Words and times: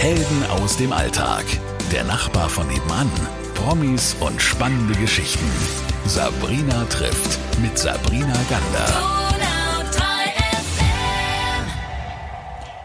Helden 0.00 0.46
aus 0.46 0.78
dem 0.78 0.94
Alltag. 0.94 1.44
Der 1.92 2.04
Nachbar 2.04 2.48
von 2.48 2.66
nebenan. 2.68 3.10
Promis 3.54 4.16
und 4.20 4.40
spannende 4.40 4.98
Geschichten. 4.98 5.44
Sabrina 6.06 6.86
trifft 6.86 7.38
mit 7.60 7.76
Sabrina 7.76 8.34
Gander. 8.48 8.86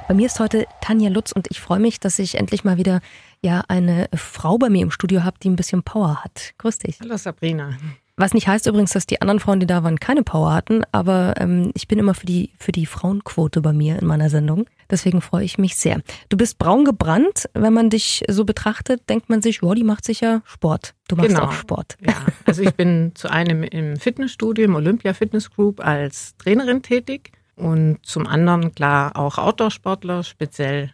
Bei 0.10 0.14
mir 0.14 0.26
ist 0.26 0.42
heute 0.42 0.66
Tanja 0.82 1.10
Lutz 1.10 1.32
und 1.32 1.48
ich 1.50 1.62
freue 1.62 1.80
mich, 1.80 2.02
dass 2.02 2.20
ich 2.20 2.36
endlich 2.36 2.66
mal 2.66 2.76
wieder 2.76 3.00
ja 3.42 3.64
eine 3.70 4.10
Frau 4.14 4.58
bei 4.58 4.70
mir 4.70 4.82
im 4.82 4.92
Studio 4.92 5.24
habe, 5.24 5.38
die 5.42 5.50
ein 5.50 5.56
bisschen 5.56 5.84
Power 5.84 6.22
hat. 6.22 6.54
Grüß 6.58 6.80
dich. 6.80 7.00
Hallo 7.00 7.16
Sabrina. 7.16 7.78
Was 8.18 8.34
nicht 8.34 8.48
heißt 8.48 8.66
übrigens, 8.68 8.94
dass 8.94 9.06
die 9.06 9.20
anderen 9.22 9.42
Frauen, 9.42 9.60
die 9.60 9.66
da 9.66 9.84
waren, 9.84 10.00
keine 10.00 10.24
Power 10.24 10.54
hatten, 10.54 10.84
aber 10.94 11.34
ähm, 11.38 11.72
ich 11.74 11.90
bin 11.90 12.00
immer 12.00 12.14
für 12.14 12.26
die, 12.26 12.52
für 12.58 12.72
die 12.72 12.86
Frauenquote 12.86 13.60
bei 13.60 13.74
mir 13.74 14.00
in 14.00 14.08
meiner 14.08 14.30
Sendung. 14.30 14.68
Deswegen 14.90 15.20
freue 15.20 15.44
ich 15.44 15.58
mich 15.58 15.76
sehr. 15.76 16.02
Du 16.30 16.38
bist 16.38 16.58
braun 16.58 16.86
gebrannt. 16.86 17.50
Wenn 17.54 17.74
man 17.74 17.90
dich 17.90 18.24
so 18.30 18.46
betrachtet, 18.46 19.10
denkt 19.10 19.30
man 19.30 19.42
sich, 19.42 19.62
wow, 19.62 19.76
die 19.76 19.84
macht 19.84 20.06
sicher 20.06 20.44
Sport. 20.46 20.94
Du 21.10 21.18
machst 21.18 21.30
Genau. 21.30 21.44
auch 21.48 21.52
Sport. 21.52 21.98
Ja, 22.06 22.14
also 22.46 22.62
ich 22.62 22.74
bin 22.76 23.12
zu 23.16 23.30
einem 23.30 23.64
im 23.64 23.98
Fitnessstudio, 23.98 24.64
im 24.64 24.76
Olympia 24.76 25.14
Fitness 25.14 25.52
Group 25.52 25.86
als 25.86 26.38
Trainerin 26.38 26.84
tätig 26.84 27.34
und 27.58 28.00
zum 28.04 28.28
anderen 28.28 28.74
klar 28.74 29.18
auch 29.18 29.38
Outdoor-Sportler, 29.38 30.24
speziell 30.24 30.94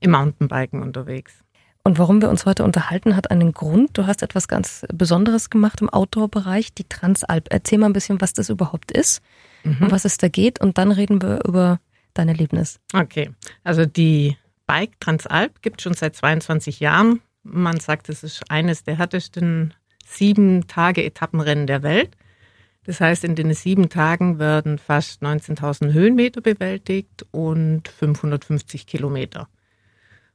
im 0.00 0.12
Mountainbiken 0.12 0.80
unterwegs. 0.82 1.43
Und 1.86 1.98
warum 1.98 2.22
wir 2.22 2.30
uns 2.30 2.46
heute 2.46 2.64
unterhalten, 2.64 3.14
hat 3.14 3.30
einen 3.30 3.52
Grund. 3.52 3.90
Du 3.92 4.06
hast 4.06 4.22
etwas 4.22 4.48
ganz 4.48 4.86
Besonderes 4.92 5.50
gemacht 5.50 5.82
im 5.82 5.90
Outdoor-Bereich, 5.90 6.72
die 6.72 6.88
Transalp. 6.88 7.48
Erzähl 7.50 7.76
mal 7.76 7.86
ein 7.86 7.92
bisschen, 7.92 8.22
was 8.22 8.32
das 8.32 8.48
überhaupt 8.48 8.90
ist, 8.90 9.20
um 9.64 9.90
was 9.90 10.06
es 10.06 10.16
da 10.16 10.28
geht 10.28 10.60
und 10.62 10.78
dann 10.78 10.92
reden 10.92 11.20
wir 11.20 11.44
über 11.44 11.80
dein 12.14 12.28
Erlebnis. 12.28 12.80
Okay, 12.94 13.30
also 13.64 13.84
die 13.84 14.38
Bike 14.66 14.98
Transalp 14.98 15.60
gibt 15.60 15.82
schon 15.82 15.92
seit 15.92 16.16
22 16.16 16.80
Jahren. 16.80 17.20
Man 17.42 17.78
sagt, 17.78 18.08
es 18.08 18.24
ist 18.24 18.50
eines 18.50 18.84
der 18.84 18.96
härtesten 18.96 19.74
sieben 20.06 20.66
Tage 20.66 21.04
Etappenrennen 21.04 21.66
der 21.66 21.82
Welt. 21.82 22.16
Das 22.84 23.00
heißt, 23.00 23.24
in 23.24 23.34
den 23.34 23.52
sieben 23.52 23.90
Tagen 23.90 24.38
werden 24.38 24.78
fast 24.78 25.22
19.000 25.22 25.92
Höhenmeter 25.92 26.40
bewältigt 26.40 27.26
und 27.30 27.88
550 27.88 28.86
Kilometer. 28.86 29.48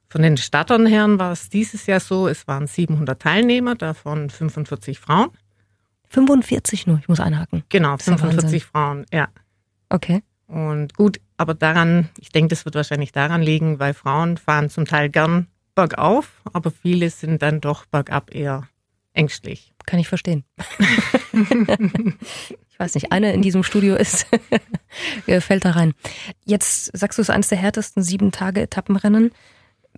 Von 0.09 0.23
den 0.23 0.37
Startern 0.37 0.87
her 0.87 1.07
war 1.19 1.31
es 1.31 1.49
dieses 1.49 1.85
Jahr 1.85 1.99
so, 1.99 2.27
es 2.27 2.47
waren 2.47 2.65
700 2.65 3.21
Teilnehmer, 3.21 3.75
davon 3.75 4.29
45 4.29 4.99
Frauen. 4.99 5.29
45 6.09 6.87
nur, 6.87 6.97
ich 6.97 7.07
muss 7.07 7.19
einhaken. 7.19 7.63
Genau, 7.69 7.95
ist 7.95 8.07
ja 8.07 8.17
45 8.17 8.65
Frauen, 8.65 9.05
ja. 9.13 9.27
Okay. 9.89 10.23
Und 10.47 10.95
gut, 10.95 11.19
aber 11.37 11.53
daran, 11.53 12.09
ich 12.17 12.29
denke, 12.29 12.49
das 12.49 12.65
wird 12.65 12.73
wahrscheinlich 12.73 13.11
daran 13.11 13.43
liegen, 13.43 13.77
weil 13.79 13.93
Frauen 13.93 14.37
fahren 14.37 14.71
zum 14.71 14.85
Teil 14.85 15.09
gern 15.09 15.45
bergauf, 15.75 16.41
aber 16.51 16.71
viele 16.71 17.11
sind 17.11 17.43
dann 17.43 17.61
doch 17.61 17.85
bergab 17.85 18.33
eher 18.33 18.67
ängstlich. 19.13 19.73
Kann 19.85 19.99
ich 19.99 20.07
verstehen. 20.07 20.43
ich 21.31 22.79
weiß 22.79 22.95
nicht, 22.95 23.11
eine 23.11 23.31
in 23.33 23.43
diesem 23.43 23.61
Studio 23.63 23.95
ist, 23.95 24.25
fällt 25.39 25.65
da 25.65 25.71
rein. 25.71 25.93
Jetzt 26.45 26.97
sagst 26.97 27.19
du, 27.19 27.21
es 27.21 27.29
ist 27.29 27.33
eines 27.33 27.49
der 27.49 27.59
härtesten 27.59 28.01
sieben 28.01 28.31
Tage 28.31 28.61
Etappenrennen. 28.61 29.31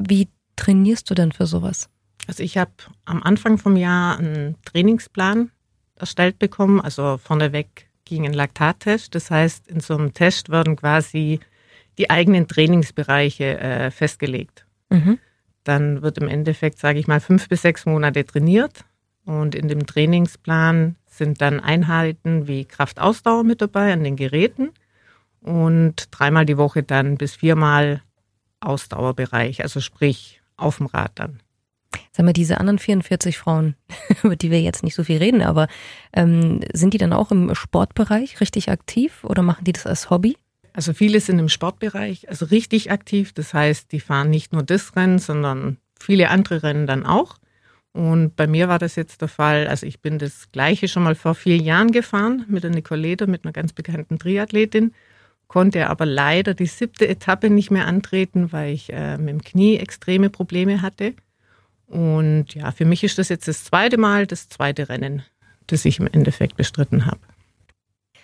Wie 0.08 0.30
trainierst 0.56 1.10
du 1.10 1.14
denn 1.14 1.32
für 1.32 1.46
sowas? 1.46 1.90
Also 2.28 2.44
ich 2.44 2.58
habe 2.58 2.72
am 3.06 3.24
Anfang 3.24 3.58
vom 3.58 3.76
Jahr 3.76 4.18
einen 4.18 4.56
Trainingsplan 4.66 5.52
erstellt 5.96 6.40
bekommen. 6.40 6.80
Also 6.80 7.18
vorneweg 7.18 7.90
ging 8.06 8.26
ein 8.26 8.34
Laktattest. 8.34 9.16
Das 9.16 9.32
heißt, 9.32 9.68
in 9.68 9.80
so 9.80 9.96
einem 9.96 10.14
Test 10.14 10.50
werden 10.50 10.76
quasi 10.76 11.40
die 11.98 12.10
eigenen 12.10 12.48
Trainingsbereiche 12.48 13.60
äh, 13.60 13.92
festgelegt. 13.92 14.66
Mhm. 14.90 15.20
Dann 15.64 16.02
wird 16.02 16.18
im 16.18 16.28
Endeffekt, 16.28 16.80
sage 16.80 17.00
ich 17.00 17.08
mal, 17.08 17.20
fünf 17.20 17.48
bis 17.50 17.62
sechs 17.62 17.86
Monate 17.86 18.26
trainiert. 18.26 18.86
Und 19.26 19.54
in 19.56 19.68
dem 19.68 19.86
Trainingsplan 19.86 20.96
sind 21.06 21.42
dann 21.42 21.60
Einheiten 21.60 22.48
wie 22.48 22.66
Kraftausdauer 22.66 23.44
mit 23.44 23.62
dabei 23.62 23.94
an 23.94 24.04
den 24.04 24.16
Geräten 24.16 24.72
und 25.42 26.08
dreimal 26.12 26.46
die 26.46 26.58
Woche 26.58 26.84
dann 26.84 27.18
bis 27.18 27.36
viermal 27.36 28.02
Ausdauerbereich, 28.62 29.64
also 29.64 29.80
sprich 29.80 30.42
auf 30.58 30.78
dem 30.78 30.86
Rad 30.88 31.12
dann. 31.16 31.40
Sag 32.12 32.26
mal, 32.26 32.34
diese 32.34 32.60
anderen 32.60 32.80
44 32.80 33.38
Frauen, 33.38 33.76
über 34.24 34.36
die 34.36 34.52
wir 34.52 34.62
jetzt 34.62 34.84
nicht 34.84 34.96
so 34.96 35.04
viel 35.04 35.18
reden, 35.18 35.42
aber 35.42 35.68
ähm, 36.14 36.62
sind 36.74 36.94
die 36.94 36.98
dann 36.98 37.14
auch 37.14 37.32
im 37.32 37.54
Sportbereich 37.56 38.40
richtig 38.40 38.70
aktiv 38.70 39.24
oder 39.24 39.42
machen 39.42 39.66
die 39.66 39.74
das 39.74 39.86
als 39.86 40.10
Hobby? 40.10 40.38
Also 40.74 40.94
viele 40.94 41.20
sind 41.20 41.40
im 41.40 41.50
Sportbereich, 41.50 42.30
also 42.30 42.46
richtig 42.46 42.92
aktiv. 42.92 43.34
Das 43.34 43.54
heißt, 43.54 43.92
die 43.92 44.00
fahren 44.00 44.30
nicht 44.30 44.54
nur 44.54 44.64
das 44.64 44.96
Rennen, 44.96 45.20
sondern 45.20 45.78
viele 46.00 46.30
andere 46.30 46.64
Rennen 46.64 46.88
dann 46.88 47.06
auch. 47.06 47.38
Und 47.94 48.38
bei 48.38 48.48
mir 48.48 48.70
war 48.70 48.80
das 48.80 48.96
jetzt 48.96 49.22
der 49.22 49.28
Fall. 49.28 49.68
Also 49.68 49.86
ich 49.86 50.00
bin 50.00 50.18
das 50.18 50.52
gleiche 50.52 50.88
schon 50.88 51.04
mal 51.04 51.16
vor 51.16 51.36
vier 51.36 51.58
Jahren 51.58 51.92
gefahren 51.92 52.46
mit 52.48 52.64
der 52.64 52.72
Nicole 52.72 53.02
Leder, 53.02 53.28
mit 53.28 53.44
einer 53.44 53.52
ganz 53.52 53.74
bekannten 53.74 54.18
Triathletin, 54.18 54.94
konnte 55.52 55.90
aber 55.90 56.06
leider 56.06 56.54
die 56.54 56.66
siebte 56.66 57.06
Etappe 57.10 57.50
nicht 57.50 57.72
mehr 57.72 57.86
antreten, 57.86 58.54
weil 58.54 58.74
ich 58.74 58.94
äh, 58.94 59.18
mit 59.18 59.28
dem 59.28 59.44
Knie 59.44 59.76
extreme 59.76 60.30
Probleme 60.30 60.82
hatte. 60.82 61.14
Und 61.88 62.56
ja, 62.56 62.72
für 62.72 62.86
mich 62.86 63.04
ist 63.04 63.18
das 63.18 63.28
jetzt 63.28 63.50
das 63.50 63.66
zweite 63.66 63.98
Mal, 63.98 64.26
das 64.28 64.48
zweite 64.48 64.88
Rennen, 64.88 65.24
das 65.68 65.84
ich 65.84 66.00
im 66.00 66.08
Endeffekt 66.08 66.56
bestritten 66.56 67.06
habe. 67.06 67.20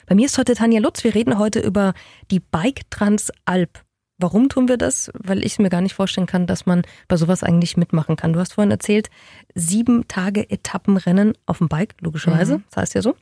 Bei 0.06 0.16
mir 0.16 0.28
ist 0.28 0.38
heute 0.38 0.56
Tanja 0.56 0.80
Lutz. 0.80 1.04
Wir 1.04 1.14
reden 1.16 1.38
heute 1.38 1.60
über 1.60 1.94
die 2.32 2.40
Bike 2.40 2.90
Transalp. 2.92 3.84
Warum 4.18 4.48
tun 4.48 4.70
wir 4.70 4.78
das? 4.78 5.12
Weil 5.14 5.44
ich 5.44 5.60
mir 5.60 5.70
gar 5.70 5.82
nicht 5.82 5.96
vorstellen 5.96 6.28
kann, 6.28 6.48
dass 6.48 6.66
man 6.66 6.84
bei 7.10 7.18
sowas 7.18 7.44
eigentlich 7.44 7.76
mitmachen 7.76 8.16
kann. 8.16 8.32
Du 8.32 8.40
hast 8.40 8.54
vorhin 8.54 8.72
erzählt, 8.72 9.10
sieben 9.54 10.08
Tage 10.08 10.50
Etappenrennen 10.50 11.34
auf 11.46 11.58
dem 11.58 11.68
Bike, 11.68 11.96
logischerweise, 12.00 12.60
Mhm. 12.60 12.64
das 12.70 12.78
heißt 12.84 12.94
ja 12.96 13.02
so. 13.02 13.16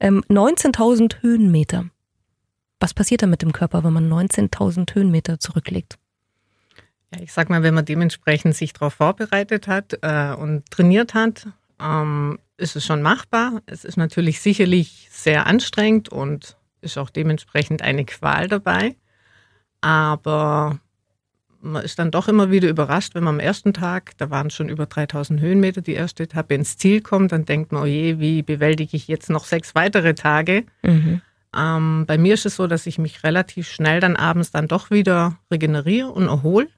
Ähm, 0.00 0.24
19.000 0.28 1.22
Höhenmeter. 1.22 1.84
Was 2.82 2.94
passiert 2.94 3.22
da 3.22 3.28
mit 3.28 3.42
dem 3.42 3.52
Körper, 3.52 3.84
wenn 3.84 3.92
man 3.92 4.12
19.000 4.12 4.96
Höhenmeter 4.96 5.38
zurücklegt? 5.38 5.98
Ja, 7.14 7.22
ich 7.22 7.32
sag 7.32 7.48
mal, 7.48 7.62
wenn 7.62 7.74
man 7.74 7.84
dementsprechend 7.84 8.56
sich 8.56 8.72
darauf 8.72 8.94
vorbereitet 8.94 9.68
hat 9.68 10.00
äh, 10.02 10.34
und 10.34 10.68
trainiert 10.68 11.14
hat, 11.14 11.46
ähm, 11.80 12.40
ist 12.56 12.74
es 12.74 12.84
schon 12.84 13.00
machbar. 13.00 13.62
Es 13.66 13.84
ist 13.84 13.96
natürlich 13.96 14.40
sicherlich 14.40 15.06
sehr 15.12 15.46
anstrengend 15.46 16.08
und 16.08 16.56
ist 16.80 16.98
auch 16.98 17.10
dementsprechend 17.10 17.82
eine 17.82 18.04
Qual 18.04 18.48
dabei. 18.48 18.96
Aber 19.80 20.80
man 21.60 21.84
ist 21.84 22.00
dann 22.00 22.10
doch 22.10 22.26
immer 22.26 22.50
wieder 22.50 22.68
überrascht, 22.68 23.14
wenn 23.14 23.22
man 23.22 23.36
am 23.36 23.40
ersten 23.40 23.72
Tag, 23.74 24.18
da 24.18 24.28
waren 24.30 24.50
schon 24.50 24.68
über 24.68 24.86
3000 24.86 25.40
Höhenmeter 25.40 25.82
die 25.82 25.94
erste 25.94 26.24
Etappe, 26.24 26.54
ins 26.54 26.78
Ziel 26.78 27.00
kommt, 27.00 27.30
dann 27.30 27.44
denkt 27.44 27.70
man, 27.70 27.84
oh 27.84 27.86
je, 27.86 28.18
wie 28.18 28.42
bewältige 28.42 28.96
ich 28.96 29.06
jetzt 29.06 29.30
noch 29.30 29.44
sechs 29.44 29.76
weitere 29.76 30.14
Tage? 30.14 30.64
Mhm. 30.82 31.22
Ähm, 31.56 32.04
bei 32.06 32.18
mir 32.18 32.34
ist 32.34 32.46
es 32.46 32.56
so, 32.56 32.66
dass 32.66 32.86
ich 32.86 32.98
mich 32.98 33.24
relativ 33.24 33.68
schnell 33.68 34.00
dann 34.00 34.16
abends 34.16 34.50
dann 34.50 34.68
doch 34.68 34.90
wieder 34.90 35.38
regeneriere 35.50 36.08
und 36.08 36.28
erhole. 36.28 36.68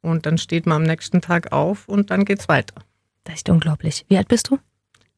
Und 0.00 0.26
dann 0.26 0.38
steht 0.38 0.66
man 0.66 0.76
am 0.76 0.82
nächsten 0.82 1.20
Tag 1.20 1.52
auf 1.52 1.88
und 1.88 2.10
dann 2.10 2.24
geht's 2.24 2.48
weiter. 2.48 2.74
Das 3.24 3.36
ist 3.36 3.48
unglaublich. 3.48 4.04
Wie 4.08 4.16
alt 4.16 4.28
bist 4.28 4.50
du? 4.50 4.58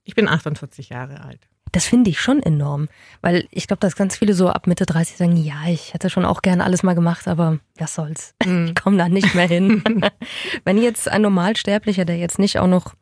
Ich 0.05 0.15
bin 0.15 0.29
48 0.29 0.91
Jahre 0.91 1.23
alt. 1.23 1.41
Das 1.73 1.87
finde 1.87 2.09
ich 2.09 2.21
schon 2.21 2.41
enorm, 2.41 2.89
weil 3.21 3.49
ich 3.51 3.67
glaube, 3.67 3.81
dass 3.81 3.97
ganz 3.97 4.17
viele 4.17 4.35
so 4.35 4.49
ab 4.49 4.69
Mitte 4.69 4.87
30 4.87 5.17
sagen, 5.17 5.37
ja, 5.37 5.67
ich 5.67 5.93
hätte 5.93 6.09
schon 6.09 6.25
auch 6.25 6.41
gerne 6.41 6.63
alles 6.63 6.85
mal 6.85 6.95
gemacht, 6.95 7.27
aber 7.27 7.59
was 7.77 7.95
soll's. 7.95 8.35
Ich 8.45 8.75
komme 8.77 8.97
da 8.97 9.09
nicht 9.09 9.35
mehr 9.35 9.49
hin. 9.49 9.83
Wenn 10.65 10.81
jetzt 10.81 11.09
ein 11.09 11.23
Normalsterblicher, 11.23 12.05
der 12.05 12.17
jetzt 12.17 12.39
nicht 12.39 12.61
auch 12.61 12.69
noch 12.69 12.95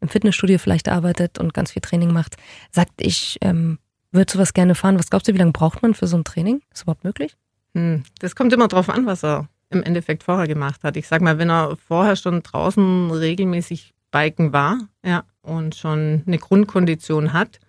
im 0.00 0.08
Fitnessstudio 0.08 0.58
vielleicht 0.58 0.88
arbeitet 0.88 1.40
und 1.40 1.54
ganz 1.54 1.72
viel 1.72 1.82
Training 1.82 2.12
macht, 2.12 2.36
sagt, 2.70 2.92
ich 2.98 3.38
ähm, 3.40 3.78
würde 4.12 4.32
sowas 4.32 4.52
gerne 4.54 4.74
fahren, 4.74 4.98
was 4.98 5.10
glaubst 5.10 5.28
du, 5.28 5.34
wie 5.34 5.38
lange 5.38 5.52
braucht 5.52 5.82
man 5.82 5.94
für 5.94 6.06
so 6.06 6.16
ein 6.16 6.24
Training? 6.24 6.62
Ist 6.72 6.82
überhaupt 6.82 7.04
möglich? 7.04 7.36
Hm, 7.74 8.02
Das 8.18 8.34
kommt 8.34 8.52
immer 8.52 8.68
drauf 8.68 8.88
an, 8.88 9.06
was 9.06 9.22
er 9.24 9.48
im 9.70 9.82
Endeffekt 9.82 10.24
vorher 10.24 10.48
gemacht 10.48 10.82
hat. 10.82 10.96
Ich 10.96 11.06
sag 11.06 11.20
mal, 11.22 11.38
wenn 11.38 11.50
er 11.50 11.76
vorher 11.76 12.16
schon 12.16 12.42
draußen 12.42 13.10
regelmäßig 13.10 13.94
biken 14.10 14.52
war, 14.52 14.78
ja, 15.04 15.22
und 15.42 15.76
schon 15.76 16.24
eine 16.26 16.38
Grundkondition 16.38 17.32
hat 17.32 17.60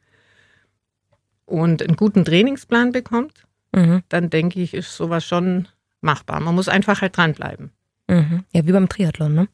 und 1.46 1.84
einen 1.84 1.96
guten 1.96 2.26
Trainingsplan 2.26 2.92
bekommt, 2.92 3.46
Mhm. 3.74 4.04
dann 4.10 4.30
denke 4.30 4.60
ich, 4.62 4.74
ist 4.74 4.96
sowas 4.98 5.24
schon 5.26 5.68
machbar. 6.02 6.40
Man 6.42 6.56
muss 6.56 6.68
einfach 6.68 7.02
halt 7.02 7.16
dranbleiben. 7.16 7.72
Mhm. 8.10 8.44
Ja, 8.52 8.66
wie 8.66 8.72
beim 8.72 8.90
Triathlon, 8.90 9.34
ne? 9.34 9.48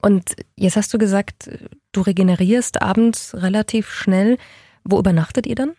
Und 0.00 0.34
jetzt 0.56 0.76
hast 0.76 0.92
du 0.94 0.98
gesagt, 0.98 1.50
du 1.92 2.00
regenerierst 2.00 2.80
abends 2.82 3.34
relativ 3.36 3.90
schnell. 3.92 4.38
Wo 4.84 4.98
übernachtet 4.98 5.46
ihr 5.46 5.54
dann? 5.56 5.72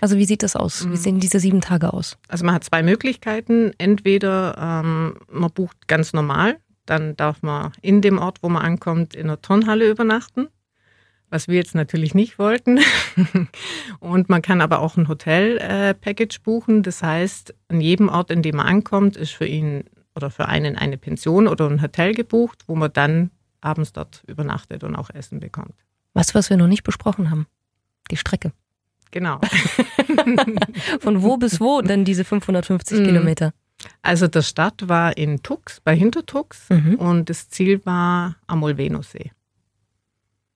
Also 0.00 0.16
wie 0.16 0.24
sieht 0.24 0.42
das 0.42 0.56
aus? 0.56 0.84
Wie 0.84 0.88
Mhm. 0.90 0.96
sehen 0.96 1.20
diese 1.20 1.38
sieben 1.40 1.60
Tage 1.60 1.92
aus? 1.92 2.16
Also 2.28 2.44
man 2.44 2.54
hat 2.54 2.64
zwei 2.64 2.82
Möglichkeiten. 2.82 3.72
Entweder 3.78 4.56
ähm, 4.58 5.16
man 5.30 5.50
bucht 5.50 5.88
ganz 5.88 6.12
normal, 6.12 6.58
dann 6.86 7.16
darf 7.16 7.42
man 7.42 7.72
in 7.80 8.00
dem 8.02 8.18
Ort, 8.18 8.38
wo 8.42 8.48
man 8.48 8.62
ankommt, 8.62 9.14
in 9.14 9.28
der 9.28 9.40
Turnhalle 9.40 9.88
übernachten, 9.88 10.48
was 11.30 11.48
wir 11.48 11.56
jetzt 11.56 11.74
natürlich 11.74 12.14
nicht 12.14 12.38
wollten. 12.38 12.80
Und 14.00 14.28
man 14.28 14.42
kann 14.42 14.60
aber 14.60 14.80
auch 14.80 14.96
ein 14.96 15.08
Hotel-Package 15.08 16.40
buchen. 16.42 16.82
Das 16.82 17.02
heißt, 17.02 17.54
an 17.68 17.80
jedem 17.80 18.08
Ort, 18.08 18.30
in 18.30 18.42
dem 18.42 18.56
man 18.56 18.66
ankommt, 18.66 19.16
ist 19.16 19.32
für 19.32 19.46
ihn 19.46 19.84
oder 20.14 20.30
für 20.30 20.46
einen 20.46 20.76
eine 20.76 20.96
Pension 20.98 21.48
oder 21.48 21.68
ein 21.68 21.82
Hotel 21.82 22.14
gebucht, 22.14 22.64
wo 22.66 22.74
man 22.76 22.92
dann 22.92 23.30
abends 23.60 23.92
dort 23.92 24.22
übernachtet 24.26 24.84
und 24.84 24.94
auch 24.94 25.10
Essen 25.10 25.40
bekommt. 25.40 25.74
Du, 26.14 26.20
was 26.34 26.50
wir 26.50 26.56
noch 26.56 26.68
nicht 26.68 26.84
besprochen 26.84 27.30
haben? 27.30 27.46
Die 28.10 28.16
Strecke. 28.16 28.52
Genau. 29.14 29.38
Von 31.00 31.22
wo 31.22 31.36
bis 31.36 31.60
wo 31.60 31.80
denn 31.82 32.04
diese 32.04 32.24
550 32.24 32.98
mhm. 32.98 33.04
Kilometer? 33.04 33.52
Also 34.02 34.26
der 34.26 34.42
Start 34.42 34.88
war 34.88 35.16
in 35.16 35.40
Tux, 35.40 35.80
bei 35.80 35.94
Hintertux 35.94 36.68
mhm. 36.68 36.96
und 36.96 37.30
das 37.30 37.48
Ziel 37.48 37.80
war 37.86 38.34
am 38.48 38.58
Molveno-See. 38.58 39.30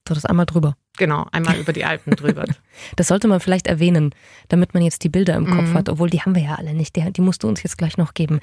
So, 0.09 0.15
das 0.15 0.25
einmal 0.25 0.47
drüber. 0.47 0.77
Genau, 0.97 1.27
einmal 1.31 1.57
über 1.57 1.73
die 1.73 1.85
Alpen 1.85 2.17
drüber. 2.17 2.47
Das 2.97 3.07
sollte 3.07 3.29
man 3.29 3.39
vielleicht 3.39 3.69
erwähnen, 3.69 4.13
damit 4.49 4.75
man 4.75 4.83
jetzt 4.83 5.05
die 5.05 5.09
Bilder 5.09 5.37
im 5.37 5.47
Kopf 5.47 5.69
mhm. 5.69 5.75
hat, 5.75 5.89
obwohl 5.89 6.11
die 6.11 6.23
haben 6.23 6.35
wir 6.35 6.43
ja 6.43 6.57
alle 6.57 6.75
nicht. 6.75 6.97
Die, 6.97 7.13
die 7.13 7.21
musst 7.21 7.45
du 7.45 7.49
uns 7.49 7.63
jetzt 7.63 7.79
gleich 7.79 7.97
noch 7.97 8.15
geben. 8.15 8.41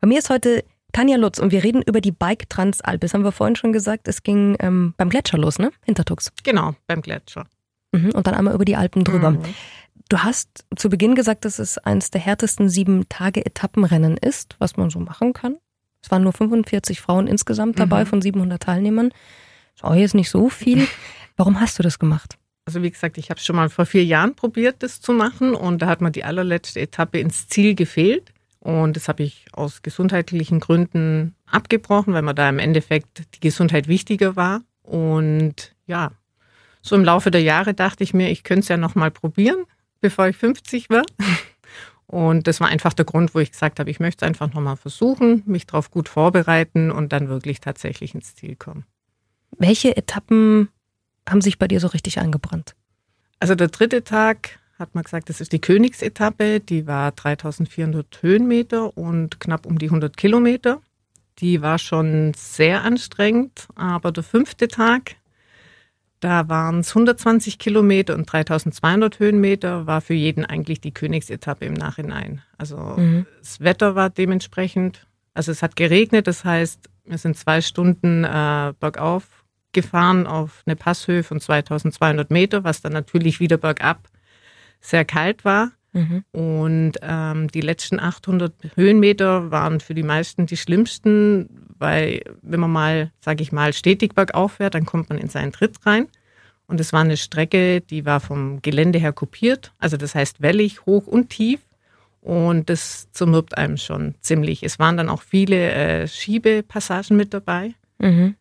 Bei 0.00 0.06
mir 0.06 0.18
ist 0.18 0.28
heute 0.28 0.64
Tanja 0.92 1.16
Lutz 1.16 1.38
und 1.38 1.50
wir 1.50 1.64
reden 1.64 1.82
über 1.82 2.02
die 2.02 2.12
Bike 2.12 2.50
Transalp. 2.50 3.00
Das 3.00 3.14
haben 3.14 3.24
wir 3.24 3.32
vorhin 3.32 3.56
schon 3.56 3.72
gesagt. 3.72 4.06
Es 4.06 4.22
ging 4.22 4.56
ähm, 4.60 4.92
beim 4.98 5.08
Gletscher 5.08 5.38
los, 5.38 5.58
ne? 5.58 5.70
Hintertux. 5.84 6.30
Genau, 6.44 6.74
beim 6.86 7.00
Gletscher. 7.00 7.46
Mhm, 7.92 8.10
und 8.10 8.26
dann 8.26 8.34
einmal 8.34 8.54
über 8.54 8.64
die 8.64 8.76
Alpen 8.76 9.04
drüber. 9.04 9.32
Mhm. 9.32 9.42
Du 10.08 10.18
hast 10.18 10.64
zu 10.76 10.88
Beginn 10.88 11.14
gesagt, 11.14 11.44
dass 11.44 11.58
es 11.58 11.78
eines 11.78 12.10
der 12.10 12.20
härtesten 12.20 12.68
sieben 12.68 13.08
Tage 13.08 13.44
Etappenrennen 13.44 14.16
ist, 14.16 14.56
was 14.58 14.76
man 14.76 14.90
so 14.90 15.00
machen 15.00 15.32
kann. 15.32 15.56
Es 16.02 16.10
waren 16.10 16.22
nur 16.22 16.32
45 16.32 17.00
Frauen 17.00 17.26
insgesamt 17.26 17.78
dabei 17.78 18.04
mhm. 18.04 18.08
von 18.08 18.22
700 18.22 18.62
Teilnehmern. 18.62 19.10
Ist 19.74 19.84
auch 19.84 19.94
jetzt 19.94 20.14
nicht 20.14 20.30
so 20.30 20.48
viel. 20.48 20.86
Warum 21.36 21.60
hast 21.60 21.78
du 21.78 21.82
das 21.82 21.98
gemacht? 21.98 22.38
Also 22.64 22.82
wie 22.82 22.90
gesagt, 22.90 23.16
ich 23.18 23.30
habe 23.30 23.40
schon 23.40 23.56
mal 23.56 23.70
vor 23.70 23.86
vier 23.86 24.04
Jahren 24.04 24.34
probiert, 24.34 24.82
das 24.82 25.00
zu 25.00 25.12
machen 25.12 25.54
und 25.54 25.80
da 25.80 25.86
hat 25.86 26.00
mir 26.00 26.10
die 26.10 26.24
allerletzte 26.24 26.80
Etappe 26.80 27.18
ins 27.18 27.48
Ziel 27.48 27.74
gefehlt. 27.74 28.32
Und 28.60 28.96
das 28.96 29.08
habe 29.08 29.22
ich 29.22 29.46
aus 29.52 29.82
gesundheitlichen 29.82 30.60
Gründen 30.60 31.34
abgebrochen, 31.46 32.12
weil 32.12 32.22
mir 32.22 32.34
da 32.34 32.48
im 32.48 32.58
Endeffekt 32.58 33.22
die 33.34 33.40
Gesundheit 33.40 33.88
wichtiger 33.88 34.36
war. 34.36 34.62
Und 34.82 35.74
ja, 35.86 36.12
so 36.82 36.96
im 36.96 37.04
Laufe 37.04 37.30
der 37.30 37.42
Jahre 37.42 37.74
dachte 37.74 38.04
ich 38.04 38.14
mir, 38.14 38.30
ich 38.30 38.44
könnte 38.44 38.60
es 38.60 38.68
ja 38.68 38.76
nochmal 38.76 39.10
probieren, 39.10 39.64
bevor 40.00 40.28
ich 40.28 40.36
50 40.36 40.90
war. 40.90 41.04
Und 42.06 42.46
das 42.46 42.60
war 42.60 42.68
einfach 42.68 42.94
der 42.94 43.04
Grund, 43.04 43.34
wo 43.34 43.38
ich 43.38 43.52
gesagt 43.52 43.78
habe, 43.78 43.90
ich 43.90 44.00
möchte 44.00 44.24
es 44.24 44.28
einfach 44.28 44.52
nochmal 44.52 44.76
versuchen, 44.76 45.42
mich 45.44 45.66
darauf 45.66 45.90
gut 45.90 46.08
vorbereiten 46.08 46.90
und 46.90 47.12
dann 47.12 47.28
wirklich 47.28 47.60
tatsächlich 47.60 48.14
ins 48.14 48.34
Ziel 48.34 48.56
kommen. 48.56 48.86
Welche 49.58 49.94
Etappen 49.94 50.68
haben 51.28 51.42
sich 51.42 51.58
bei 51.58 51.68
dir 51.68 51.80
so 51.80 51.88
richtig 51.88 52.18
eingebrannt? 52.18 52.74
Also 53.40 53.54
der 53.54 53.68
dritte 53.68 54.04
Tag 54.04 54.58
hat 54.78 54.94
man 54.94 55.04
gesagt, 55.04 55.28
das 55.28 55.40
ist 55.40 55.52
die 55.52 55.60
Königsetappe, 55.60 56.60
die 56.60 56.86
war 56.86 57.12
3400 57.12 58.22
Höhenmeter 58.22 58.96
und 58.96 59.38
knapp 59.38 59.66
um 59.66 59.78
die 59.78 59.86
100 59.86 60.16
Kilometer. 60.16 60.80
Die 61.40 61.60
war 61.60 61.78
schon 61.78 62.32
sehr 62.34 62.84
anstrengend, 62.84 63.68
aber 63.74 64.12
der 64.12 64.24
fünfte 64.24 64.66
Tag, 64.68 65.16
da 66.20 66.48
waren 66.48 66.80
es 66.80 66.90
120 66.90 67.58
Kilometer 67.58 68.14
und 68.14 68.30
3200 68.30 69.18
Höhenmeter, 69.18 69.86
war 69.86 70.00
für 70.00 70.14
jeden 70.14 70.44
eigentlich 70.44 70.80
die 70.80 70.92
Königsetappe 70.92 71.64
im 71.64 71.74
Nachhinein. 71.74 72.42
Also 72.56 72.76
mhm. 72.76 73.26
das 73.38 73.60
Wetter 73.60 73.94
war 73.94 74.10
dementsprechend, 74.10 75.06
also 75.34 75.52
es 75.52 75.62
hat 75.62 75.76
geregnet, 75.76 76.26
das 76.26 76.44
heißt, 76.44 76.88
wir 77.04 77.18
sind 77.18 77.36
zwei 77.36 77.60
Stunden 77.60 78.24
äh, 78.24 78.74
bergauf 78.78 79.44
gefahren 79.72 80.26
auf 80.26 80.62
eine 80.66 80.76
Passhöhe 80.76 81.22
von 81.22 81.40
2200 81.40 82.30
Meter, 82.30 82.64
was 82.64 82.80
dann 82.80 82.92
natürlich 82.92 83.38
wieder 83.40 83.56
bergab 83.56 84.08
sehr 84.80 85.04
kalt 85.04 85.44
war. 85.44 85.72
Mhm. 85.98 86.24
Und 86.32 86.92
ähm, 87.02 87.48
die 87.48 87.60
letzten 87.60 87.98
800 87.98 88.52
Höhenmeter 88.76 89.50
waren 89.50 89.80
für 89.80 89.94
die 89.94 90.02
meisten 90.02 90.46
die 90.46 90.56
schlimmsten, 90.56 91.48
weil 91.78 92.22
wenn 92.42 92.60
man 92.60 92.70
mal, 92.70 93.12
sage 93.20 93.42
ich 93.42 93.52
mal, 93.52 93.72
stetig 93.72 94.14
bergauf 94.14 94.52
fährt, 94.52 94.74
dann 94.74 94.86
kommt 94.86 95.08
man 95.08 95.18
in 95.18 95.28
seinen 95.28 95.52
Tritt 95.52 95.84
rein. 95.84 96.06
Und 96.66 96.80
es 96.80 96.92
war 96.92 97.00
eine 97.00 97.16
Strecke, 97.16 97.80
die 97.80 98.04
war 98.04 98.20
vom 98.20 98.60
Gelände 98.60 98.98
her 98.98 99.12
kopiert, 99.12 99.72
also 99.78 99.96
das 99.96 100.14
heißt 100.14 100.42
wellig, 100.42 100.84
hoch 100.84 101.06
und 101.06 101.30
tief. 101.30 101.60
Und 102.20 102.68
das 102.68 103.10
zermürbt 103.12 103.56
einem 103.56 103.78
schon 103.78 104.14
ziemlich. 104.20 104.62
Es 104.62 104.78
waren 104.78 104.96
dann 104.96 105.08
auch 105.08 105.22
viele 105.22 105.70
äh, 105.72 106.08
Schiebepassagen 106.08 107.16
mit 107.16 107.32
dabei. 107.32 107.74
Mhm. 107.98 108.34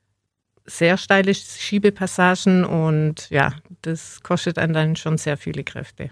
Sehr 0.66 0.98
steile 0.98 1.34
Schiebepassagen 1.34 2.66
und 2.66 3.30
ja, 3.30 3.54
das 3.84 4.22
kostet 4.24 4.58
einen 4.58 4.74
dann 4.74 4.96
schon 4.98 5.18
sehr 5.18 5.38
viele 5.38 5.64
Kräfte. 5.64 6.10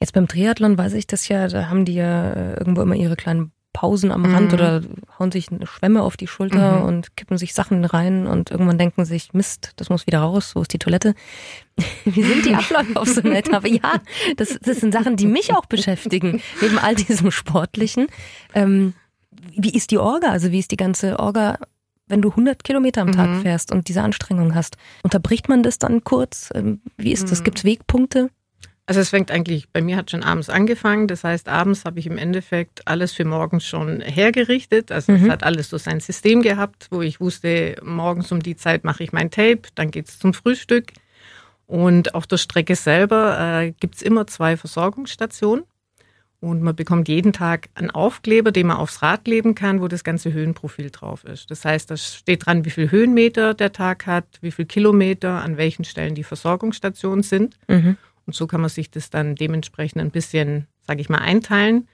Jetzt 0.00 0.12
beim 0.12 0.28
Triathlon 0.28 0.78
weiß 0.78 0.94
ich 0.94 1.06
das 1.06 1.28
ja, 1.28 1.48
da 1.48 1.68
haben 1.68 1.84
die 1.84 1.94
ja 1.94 2.32
äh, 2.32 2.54
irgendwo 2.54 2.82
immer 2.82 2.94
ihre 2.94 3.16
kleinen 3.16 3.52
Pausen 3.72 4.10
am 4.10 4.26
Rand 4.26 4.48
mhm. 4.48 4.54
oder 4.54 4.82
hauen 5.18 5.32
sich 5.32 5.50
eine 5.50 5.66
Schwemme 5.66 6.02
auf 6.02 6.16
die 6.16 6.26
Schulter 6.26 6.80
mhm. 6.80 6.84
und 6.84 7.16
kippen 7.16 7.38
sich 7.38 7.54
Sachen 7.54 7.84
rein 7.84 8.26
und 8.26 8.50
irgendwann 8.50 8.76
denken 8.76 9.04
sich, 9.04 9.32
Mist, 9.32 9.72
das 9.76 9.88
muss 9.88 10.06
wieder 10.06 10.20
raus, 10.20 10.52
wo 10.54 10.60
ist 10.60 10.72
die 10.72 10.78
Toilette? 10.78 11.14
Wie 12.04 12.22
sind 12.22 12.44
die 12.44 12.54
Abläufe 12.54 13.00
auf 13.00 13.08
so 13.08 13.22
einer 13.22 13.38
Etappe? 13.38 13.68
Ja, 13.70 13.94
das, 14.36 14.58
das 14.60 14.80
sind 14.80 14.92
Sachen, 14.92 15.16
die 15.16 15.26
mich 15.26 15.54
auch 15.54 15.64
beschäftigen, 15.64 16.42
neben 16.60 16.78
all 16.78 16.94
diesem 16.94 17.30
Sportlichen. 17.30 18.08
Ähm, 18.54 18.92
wie 19.56 19.72
ist 19.72 19.90
die 19.90 19.98
Orga? 19.98 20.28
Also 20.28 20.52
wie 20.52 20.58
ist 20.58 20.70
die 20.70 20.76
ganze 20.76 21.18
Orga 21.18 21.58
wenn 22.08 22.20
du 22.20 22.28
100 22.28 22.62
Kilometer 22.62 23.00
am 23.00 23.12
Tag 23.12 23.30
mhm. 23.30 23.42
fährst 23.42 23.72
und 23.72 23.88
diese 23.88 24.02
Anstrengung 24.02 24.54
hast, 24.54 24.76
unterbricht 25.02 25.48
man 25.48 25.62
das 25.62 25.78
dann 25.78 26.04
kurz? 26.04 26.50
Ähm, 26.54 26.82
wie 26.98 27.12
ist 27.12 27.30
das? 27.30 27.40
Mhm. 27.40 27.44
Gibt 27.44 27.58
es 27.58 27.64
Wegpunkte? 27.64 28.28
Also 28.92 29.00
es 29.00 29.08
fängt 29.08 29.30
eigentlich, 29.30 29.70
bei 29.70 29.80
mir 29.80 29.96
hat 29.96 30.10
schon 30.10 30.22
abends 30.22 30.50
angefangen. 30.50 31.08
Das 31.08 31.24
heißt, 31.24 31.48
abends 31.48 31.86
habe 31.86 31.98
ich 31.98 32.06
im 32.06 32.18
Endeffekt 32.18 32.86
alles 32.86 33.14
für 33.14 33.24
morgens 33.24 33.64
schon 33.64 34.02
hergerichtet. 34.02 34.92
Also 34.92 35.12
mhm. 35.12 35.24
es 35.24 35.30
hat 35.30 35.44
alles 35.44 35.70
so 35.70 35.78
sein 35.78 35.98
System 35.98 36.42
gehabt, 36.42 36.88
wo 36.90 37.00
ich 37.00 37.18
wusste, 37.18 37.76
morgens 37.82 38.30
um 38.32 38.40
die 38.40 38.54
Zeit 38.54 38.84
mache 38.84 39.02
ich 39.02 39.10
mein 39.10 39.30
Tape, 39.30 39.62
dann 39.76 39.90
geht 39.90 40.10
es 40.10 40.18
zum 40.18 40.34
Frühstück. 40.34 40.92
Und 41.64 42.14
auf 42.14 42.26
der 42.26 42.36
Strecke 42.36 42.76
selber 42.76 43.62
äh, 43.62 43.72
gibt 43.80 43.94
es 43.94 44.02
immer 44.02 44.26
zwei 44.26 44.58
Versorgungsstationen. 44.58 45.64
Und 46.40 46.60
man 46.60 46.76
bekommt 46.76 47.08
jeden 47.08 47.32
Tag 47.32 47.70
einen 47.74 47.90
Aufkleber, 47.90 48.52
den 48.52 48.66
man 48.66 48.76
aufs 48.76 49.00
Rad 49.00 49.24
kleben 49.24 49.54
kann, 49.54 49.80
wo 49.80 49.88
das 49.88 50.04
ganze 50.04 50.34
Höhenprofil 50.34 50.90
drauf 50.90 51.24
ist. 51.24 51.50
Das 51.50 51.64
heißt, 51.64 51.90
da 51.90 51.96
steht 51.96 52.44
dran, 52.44 52.66
wie 52.66 52.70
viel 52.70 52.90
Höhenmeter 52.90 53.54
der 53.54 53.72
Tag 53.72 54.06
hat, 54.06 54.26
wie 54.42 54.50
viel 54.50 54.66
Kilometer, 54.66 55.40
an 55.40 55.56
welchen 55.56 55.84
Stellen 55.86 56.14
die 56.14 56.24
Versorgungsstationen 56.24 57.22
sind. 57.22 57.56
Mhm. 57.68 57.96
Und 58.26 58.34
so 58.34 58.46
kann 58.46 58.60
man 58.60 58.70
sich 58.70 58.90
das 58.90 59.10
dann 59.10 59.34
dementsprechend 59.34 60.00
ein 60.00 60.10
bisschen, 60.10 60.66
sage 60.86 61.00
ich 61.00 61.08
mal, 61.08 61.18
einteilen. 61.18 61.88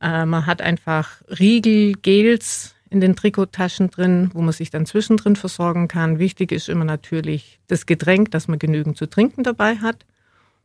Äh, 0.00 0.26
man 0.26 0.46
hat 0.46 0.62
einfach 0.62 1.22
Riegel, 1.28 1.94
Gels 1.94 2.74
in 2.88 3.00
den 3.00 3.14
Trikottaschen 3.14 3.90
drin, 3.90 4.30
wo 4.34 4.42
man 4.42 4.52
sich 4.52 4.70
dann 4.70 4.84
zwischendrin 4.84 5.36
versorgen 5.36 5.86
kann. 5.86 6.18
Wichtig 6.18 6.50
ist 6.50 6.68
immer 6.68 6.84
natürlich 6.84 7.60
das 7.68 7.86
Getränk, 7.86 8.32
dass 8.32 8.48
man 8.48 8.58
genügend 8.58 8.96
zu 8.96 9.06
trinken 9.06 9.44
dabei 9.44 9.76
hat. 9.76 10.04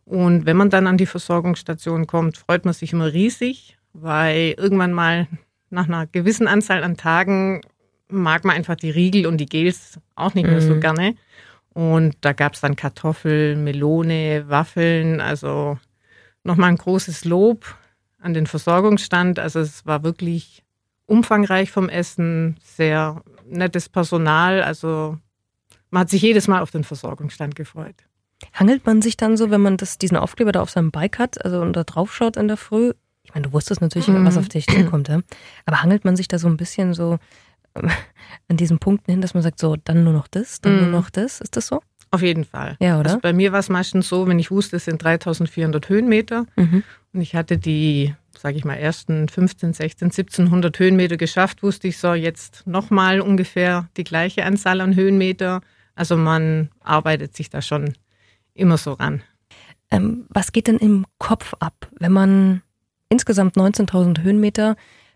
Und 0.06 0.46
wenn 0.46 0.58
man 0.58 0.70
dann 0.70 0.88
an 0.88 0.98
die 0.98 1.06
Versorgungsstation 1.06 2.08
kommt, 2.08 2.38
freut 2.38 2.66
man 2.66 2.74
sich 2.74 2.94
immer 2.94 3.14
riesig, 3.14 3.78
weil 3.94 4.56
irgendwann 4.58 4.94
mal 4.94 5.28
nach 5.70 5.88
einer 5.88 6.08
gewissen 6.08 6.48
Anzahl 6.48 6.84
an 6.84 6.98
Tagen 6.98 7.62
mag 8.08 8.46
man 8.46 8.56
einfach 8.56 8.76
die 8.76 8.92
Riegel 8.92 9.26
und 9.26 9.38
die 9.38 9.48
Gels 9.48 10.00
auch 10.16 10.34
nicht 10.36 10.48
mehr 10.48 10.62
so 10.62 10.76
mhm. 10.76 10.82
gerne. 10.82 11.16
Und 11.76 12.16
da 12.22 12.32
gab 12.32 12.54
es 12.54 12.62
dann 12.62 12.78
Kartoffeln, 12.78 13.66
Melone, 13.66 14.46
Waffeln, 14.48 15.20
also 15.20 15.78
nochmal 16.46 16.70
ein 16.70 16.78
großes 16.78 17.26
Lob 17.26 17.66
an 18.18 18.34
den 18.34 18.48
Versorgungsstand. 18.48 19.40
Also 19.40 19.60
es 19.60 19.86
war 19.86 20.02
wirklich 20.02 20.64
umfangreich 21.06 21.72
vom 21.72 21.90
Essen, 21.90 22.56
sehr 22.64 23.22
nettes 23.46 23.90
Personal. 23.90 24.64
Also 24.64 25.18
man 25.90 26.02
hat 26.02 26.10
sich 26.10 26.22
jedes 26.22 26.48
Mal 26.48 26.62
auf 26.62 26.72
den 26.72 26.86
Versorgungsstand 26.86 27.58
gefreut. 27.58 27.96
Hangelt 28.54 28.86
man 28.86 29.02
sich 29.02 29.18
dann 29.18 29.36
so, 29.36 29.52
wenn 29.52 29.62
man 29.62 29.76
das, 29.76 29.98
diesen 29.98 30.16
Aufkleber 30.16 30.54
da 30.54 30.62
auf 30.62 30.70
seinem 30.70 30.92
Bike 30.92 31.20
hat, 31.20 31.44
also 31.44 31.60
und 31.60 31.74
da 31.74 31.84
drauf 31.84 32.16
schaut 32.16 32.38
in 32.38 32.48
der 32.48 32.58
Früh? 32.58 32.94
Ich 33.24 33.34
meine, 33.34 33.48
du 33.48 33.54
wusstest 33.54 33.82
natürlich, 33.82 34.08
mhm. 34.08 34.26
was 34.26 34.38
auf 34.38 34.48
dich 34.48 34.66
zukommt, 34.68 35.10
ja? 35.10 35.20
aber 35.66 35.82
hangelt 35.82 36.06
man 36.06 36.16
sich 36.16 36.30
da 36.30 36.40
so 36.40 36.48
ein 36.48 36.56
bisschen 36.56 36.94
so 36.94 37.18
an 38.48 38.58
diesen 38.58 38.80
Punkten 38.80 39.12
hin, 39.12 39.22
dass 39.22 39.34
man 39.34 39.44
sagt, 39.44 39.60
so, 39.60 39.76
dann 39.76 40.04
nur 40.04 40.14
noch 40.14 40.28
das, 40.28 40.62
dann 40.62 40.74
mm. 40.74 40.78
nur 40.78 40.86
mhm. 40.86 40.92
noch 40.92 41.10
das. 41.10 41.42
Ist 41.42 41.58
das 41.58 41.68
so? 41.68 41.82
Auf 42.12 42.22
jeden 42.22 42.46
Fall. 42.46 42.78
Ja, 42.80 43.00
oder? 43.00 43.10
Also 43.10 43.20
bei 43.20 43.34
mir 43.34 43.52
war 43.52 43.60
es 43.60 43.70
meistens 43.70 44.08
so, 44.08 44.28
wenn 44.28 44.40
ich 44.40 44.52
wusste, 44.52 44.78
es 44.78 44.86
sind 44.86 45.04
3400 45.04 45.90
Höhenmeter 45.90 46.46
mhm. 46.56 46.84
und 47.14 47.22
ich 47.22 47.36
hatte 47.36 47.58
die, 47.58 48.16
sage 48.38 48.58
ich 48.58 48.64
mal, 48.64 48.76
ersten 48.76 49.28
15, 49.28 49.74
16, 49.74 50.06
1700 50.06 50.80
Höhenmeter 50.80 51.18
geschafft, 51.18 51.62
wusste 51.64 51.88
ich 51.88 51.98
so, 51.98 52.14
jetzt 52.14 52.66
nochmal 52.66 53.20
ungefähr 53.20 53.90
die 53.98 54.04
gleiche 54.04 54.46
Anzahl 54.46 54.80
an 54.80 54.96
Höhenmeter. 54.96 55.62
Also 55.96 56.16
man 56.16 56.70
arbeitet 56.82 57.36
sich 57.36 57.50
da 57.50 57.62
schon 57.62 57.94
immer 58.54 58.78
so 58.78 58.94
ran. 58.94 59.22
Ähm, 59.92 60.26
was 60.30 60.52
geht 60.52 60.68
denn 60.68 60.78
im 60.78 61.06
Kopf 61.20 61.54
ab, 61.60 61.90
wenn 62.00 62.12
man 62.12 62.62
insgesamt 63.10 63.56
19.000 63.58 64.24
Höhenmeter, 64.24 64.76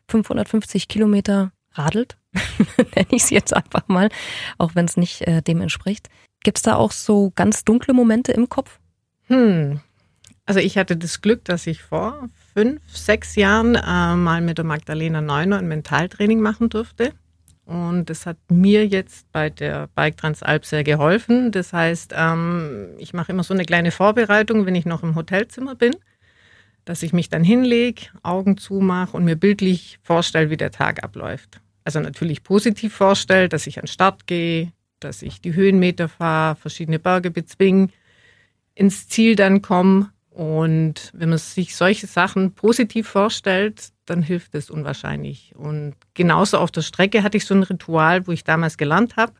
550 0.10 0.88
Kilometer 0.88 1.52
radelt? 1.74 2.18
nenne 2.96 3.08
ich 3.12 3.24
es 3.24 3.30
jetzt 3.30 3.56
einfach 3.56 3.88
mal, 3.88 4.10
auch 4.58 4.76
wenn 4.76 4.86
es 4.86 4.98
nicht 4.98 5.22
äh, 5.28 5.42
dem 5.42 5.62
entspricht. 5.62 6.10
Gibt 6.44 6.58
es 6.58 6.64
da 6.64 6.76
auch 6.76 6.92
so 6.92 7.32
ganz 7.36 7.66
dunkle 7.66 7.94
Momente 7.94 8.32
im 8.32 8.50
Kopf? 8.50 8.80
Hm. 9.28 9.82
Also 10.46 10.60
ich 10.60 10.78
hatte 10.78 10.98
das 10.98 11.22
Glück, 11.22 11.46
dass 11.46 11.68
ich 11.68 11.84
vor 11.84 12.28
fünf, 12.54 12.82
sechs 12.88 13.36
Jahren 13.36 13.76
äh, 13.76 14.16
mal 14.16 14.42
mit 14.42 14.58
der 14.58 14.66
Magdalena 14.66 15.22
Neuner 15.22 15.60
ein 15.60 15.68
Mentaltraining 15.68 16.40
machen 16.40 16.70
durfte. 16.70 17.14
Und 17.66 18.10
das 18.10 18.26
hat 18.26 18.38
mir 18.50 18.88
jetzt 18.88 19.32
bei 19.32 19.52
der 19.52 19.90
Bike 19.94 20.18
Transalp 20.18 20.66
sehr 20.66 20.84
geholfen. 20.84 21.52
Das 21.52 21.72
heißt, 21.72 22.16
ähm, 22.18 22.96
ich 22.98 23.14
mache 23.14 23.32
immer 23.32 23.44
so 23.44 23.54
eine 23.54 23.64
kleine 23.64 23.92
Vorbereitung, 23.92 24.66
wenn 24.66 24.74
ich 24.74 24.88
noch 24.88 25.04
im 25.04 25.14
Hotelzimmer 25.14 25.76
bin, 25.76 25.96
dass 26.90 27.04
ich 27.04 27.14
mich 27.14 27.30
dann 27.30 27.44
hinlege, 27.44 28.08
Augen 28.24 28.58
zumache 28.58 29.16
und 29.16 29.24
mir 29.24 29.36
bildlich 29.36 30.00
vorstelle, 30.02 30.50
wie 30.50 30.58
der 30.58 30.72
Tag 30.72 31.04
abläuft. 31.04 31.62
Also 31.84 32.00
natürlich 32.00 32.42
positiv 32.42 32.96
vorstelle, 32.96 33.48
dass 33.48 33.68
ich 33.68 33.78
an 33.78 33.84
den 33.84 33.90
Start 33.90 34.26
gehe, 34.26 34.74
dass 35.00 35.22
ich 35.22 35.40
die 35.40 35.54
Höhenmeter 35.54 36.10
fahre, 36.10 36.56
verschiedene 36.56 36.98
Berge 36.98 37.30
bezwinge, 37.30 37.90
ins 38.74 39.08
Ziel 39.08 39.36
dann 39.36 39.62
komme. 39.62 40.10
Und 40.32 41.12
wenn 41.14 41.30
man 41.30 41.38
sich 41.38 41.76
solche 41.76 42.08
Sachen 42.08 42.54
positiv 42.54 43.08
vorstellt, 43.08 43.90
dann 44.08 44.24
hilft 44.24 44.56
es 44.56 44.72
unwahrscheinlich. 44.72 45.54
Und 45.56 45.94
genauso 46.16 46.58
auf 46.58 46.72
der 46.72 46.82
Strecke 46.82 47.22
hatte 47.22 47.38
ich 47.38 47.46
so 47.46 47.54
ein 47.54 47.62
Ritual, 47.62 48.26
wo 48.26 48.32
ich 48.32 48.44
damals 48.44 48.80
gelernt 48.80 49.16
habe, 49.16 49.34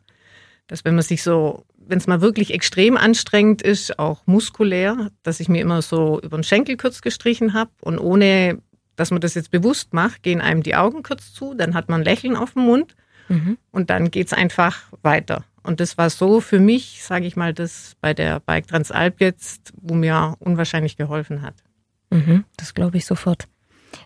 dass 0.70 0.84
wenn 0.84 0.94
man 0.94 1.02
sich 1.02 1.24
so, 1.24 1.64
wenn 1.76 1.98
es 1.98 2.06
mal 2.06 2.20
wirklich 2.20 2.54
extrem 2.54 2.96
anstrengend 2.96 3.60
ist, 3.60 3.98
auch 3.98 4.24
muskulär, 4.26 5.10
dass 5.24 5.40
ich 5.40 5.48
mir 5.48 5.60
immer 5.60 5.82
so 5.82 6.20
über 6.20 6.38
den 6.38 6.44
Schenkel 6.44 6.76
kurz 6.76 7.02
gestrichen 7.02 7.54
habe 7.54 7.72
und 7.80 7.98
ohne, 7.98 8.58
dass 8.94 9.10
man 9.10 9.20
das 9.20 9.34
jetzt 9.34 9.50
bewusst 9.50 9.92
macht, 9.92 10.22
gehen 10.22 10.40
einem 10.40 10.62
die 10.62 10.76
Augen 10.76 11.02
kurz 11.02 11.32
zu, 11.32 11.54
dann 11.54 11.74
hat 11.74 11.88
man 11.88 12.02
ein 12.02 12.04
Lächeln 12.04 12.36
auf 12.36 12.52
dem 12.52 12.62
Mund 12.62 12.94
mhm. 13.28 13.58
und 13.72 13.90
dann 13.90 14.12
geht 14.12 14.28
es 14.28 14.32
einfach 14.32 14.84
weiter. 15.02 15.44
Und 15.64 15.80
das 15.80 15.98
war 15.98 16.08
so 16.08 16.40
für 16.40 16.60
mich, 16.60 17.02
sage 17.02 17.26
ich 17.26 17.34
mal, 17.34 17.52
das 17.52 17.96
bei 18.00 18.14
der 18.14 18.38
Bike 18.38 18.68
Transalp 18.68 19.20
jetzt, 19.20 19.72
wo 19.82 19.94
mir 19.94 20.36
unwahrscheinlich 20.38 20.96
geholfen 20.96 21.42
hat. 21.42 21.54
Mhm, 22.10 22.44
das 22.56 22.74
glaube 22.74 22.96
ich 22.96 23.06
sofort. 23.06 23.48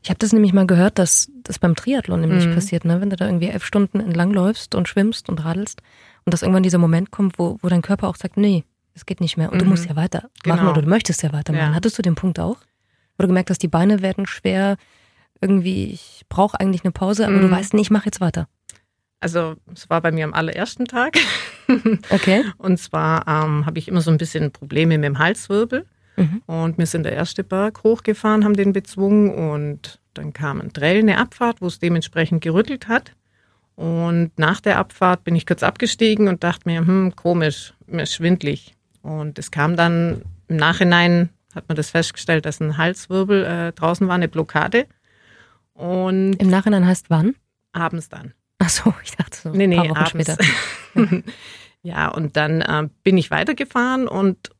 Ich 0.03 0.09
habe 0.09 0.19
das 0.19 0.33
nämlich 0.33 0.55
mal 0.55 0.67
gehört, 0.67 0.99
dass 0.99 1.31
das 1.43 1.59
beim 1.59 1.77
Triathlon 1.77 2.23
nämlich 2.23 2.47
mhm. 2.47 2.55
passiert, 2.55 2.87
ne? 2.87 3.03
wenn 3.03 3.11
du 3.11 3.17
da 3.17 3.27
irgendwie 3.27 3.49
elf 3.49 3.67
Stunden 3.67 4.01
entlangläufst 4.01 4.75
und 4.75 4.89
schwimmst 4.89 5.29
und 5.29 5.45
radelst 5.45 5.83
und 6.25 6.33
dass 6.33 6.43
irgendwann 6.43 6.63
dieser 6.63 6.79
Moment 6.79 7.11
kommt, 7.11 7.39
wo, 7.39 7.59
wo 7.61 7.69
dein 7.69 7.83
Körper 7.83 8.09
auch 8.09 8.17
sagt, 8.17 8.37
nee, 8.37 8.65
es 8.95 9.07
geht 9.07 9.21
nicht 9.21 9.37
mehr 9.37 9.51
und 9.51 9.57
mhm. 9.57 9.65
du 9.65 9.65
musst 9.67 9.89
ja 9.89 9.97
weitermachen 9.97 10.31
genau. 10.43 10.71
oder 10.71 10.83
du 10.83 10.89
möchtest 10.89 11.23
ja 11.23 11.33
weitermachen. 11.33 11.71
Ja. 11.71 11.75
Hattest 11.75 11.99
du 11.99 12.03
den 12.03 12.15
Punkt 12.15 12.39
auch? 12.39 12.59
Wo 13.17 13.23
du 13.23 13.29
gemerkt 13.29 13.51
hast, 13.51 13.63
die 13.63 13.69
Beine 13.69 14.03
werden 14.03 14.27
schwer, 14.27 14.77
irgendwie, 15.41 15.87
ich 15.87 16.23
brauche 16.29 16.59
eigentlich 16.59 16.85
eine 16.85 16.93
Pause, 16.93 17.27
aber 17.27 17.37
mhm. 17.37 17.43
du 17.43 17.51
weißt, 17.51 17.75
nee, 17.75 17.83
ich 17.83 17.91
mache 17.91 18.07
jetzt 18.07 18.21
weiter. 18.21 18.49
Also 19.21 19.57
es 19.75 19.89
war 19.89 20.01
bei 20.01 20.13
mir 20.13 20.25
am 20.25 20.35
allerersten 20.35 20.85
Tag. 20.87 21.17
Okay. 22.11 22.45
Und 22.59 22.79
zwar 22.79 23.27
ähm, 23.27 23.65
habe 23.65 23.79
ich 23.79 23.89
immer 23.89 24.03
so 24.03 24.11
ein 24.11 24.19
bisschen 24.19 24.53
Probleme 24.53 24.99
mit 24.99 25.07
dem 25.07 25.19
Halswirbel. 25.19 25.87
Mhm. 26.17 26.43
Und 26.45 26.77
wir 26.77 26.85
sind 26.85 27.05
der 27.05 27.15
erste 27.15 27.43
Berg 27.43 27.83
hochgefahren, 27.83 28.45
haben 28.45 28.53
den 28.53 28.75
bezwungen 28.75 29.31
und 29.31 29.99
dann 30.13 30.35
kam 30.35 30.61
ein 30.61 30.75
Trail, 30.75 30.99
eine 30.99 31.17
Abfahrt, 31.17 31.63
wo 31.63 31.67
es 31.69 31.79
dementsprechend 31.79 32.43
gerüttelt 32.43 32.87
hat. 32.87 33.13
Und 33.77 34.31
nach 34.39 34.61
der 34.61 34.79
Abfahrt 34.79 35.25
bin 35.25 35.35
ich 35.35 35.47
kurz 35.47 35.63
abgestiegen 35.63 36.29
und 36.29 36.45
dachte 36.45 36.69
mir, 36.69 36.81
hm, 36.81 37.17
komisch, 37.17 37.75
mir 37.87 38.03
ist 38.03 38.15
schwindlig. 38.15 38.75
Und 39.03 39.39
es 39.39 39.51
kam 39.51 39.77
dann 39.77 40.23
im 40.49 40.57
Nachhinein, 40.57 41.31
hat 41.55 41.69
man 41.69 41.77
das 41.77 41.91
festgestellt, 41.91 42.47
dass 42.47 42.61
ein 42.61 42.79
Halswirbel 42.79 43.45
äh, 43.45 43.73
draußen 43.73 44.07
war, 44.07 44.15
eine 44.15 44.29
Blockade. 44.29 44.87
Und 45.73 46.35
Im 46.35 46.49
Nachhinein 46.49 46.87
heißt 46.87 47.11
wann? 47.11 47.35
Abends 47.73 48.09
dann. 48.09 48.33
Ach 48.59 48.69
so, 48.69 48.95
ich 49.03 49.13
dachte 49.13 49.37
so. 49.37 49.51
Nee, 49.51 49.67
nee, 49.67 49.79
ein 49.79 49.89
paar 49.89 49.97
Wochen 49.97 50.17
abends. 50.17 50.33
später. 50.33 51.23
ja, 51.83 52.09
und 52.09 52.37
dann 52.37 52.61
äh, 52.61 52.89
bin 53.03 53.19
ich 53.19 53.33
weitergefahren 53.33 54.07
und 54.07 54.51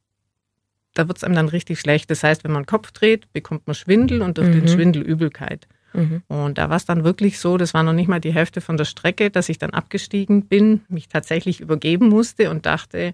da 0.95 1.09
wird 1.09 1.19
es 1.19 1.25
einem 1.25 1.35
dann 1.35 1.49
richtig 1.49 1.81
schlecht. 1.81 2.11
Das 2.11 2.23
heißt, 2.23 2.45
wenn 2.45 2.53
man 2.53 2.63
den 2.63 2.67
Kopf 2.67 2.91
dreht, 2.93 3.33
bekommt 3.33 3.67
man 3.67 3.75
Schwindel 3.75 4.23
und 4.23 4.39
durch 4.39 4.49
mhm. 4.49 4.53
den 4.53 4.69
Schwindel 4.69 5.03
Übelkeit. 5.03 5.69
Mhm. 5.95 6.23
Und 6.29 6.59
da 6.59 6.69
war 6.69 6.77
es 6.77 6.85
dann 6.85 7.05
wirklich 7.05 7.39
so, 7.39 7.57
das 7.57 7.73
war 7.73 7.83
noch 7.83 7.93
nicht 7.93 8.09
mal 8.09 8.21
die 8.21 8.35
Hälfte 8.35 8.61
von 8.61 8.77
der 8.77 8.85
Strecke, 8.85 9.31
dass 9.31 9.49
ich 9.49 9.59
dann 9.59 9.71
abgestiegen 9.71 10.47
bin, 10.47 10.83
mich 10.89 11.09
tatsächlich 11.09 11.61
übergeben 11.61 12.09
musste 12.09 12.51
und 12.51 12.67
dachte, 12.67 13.13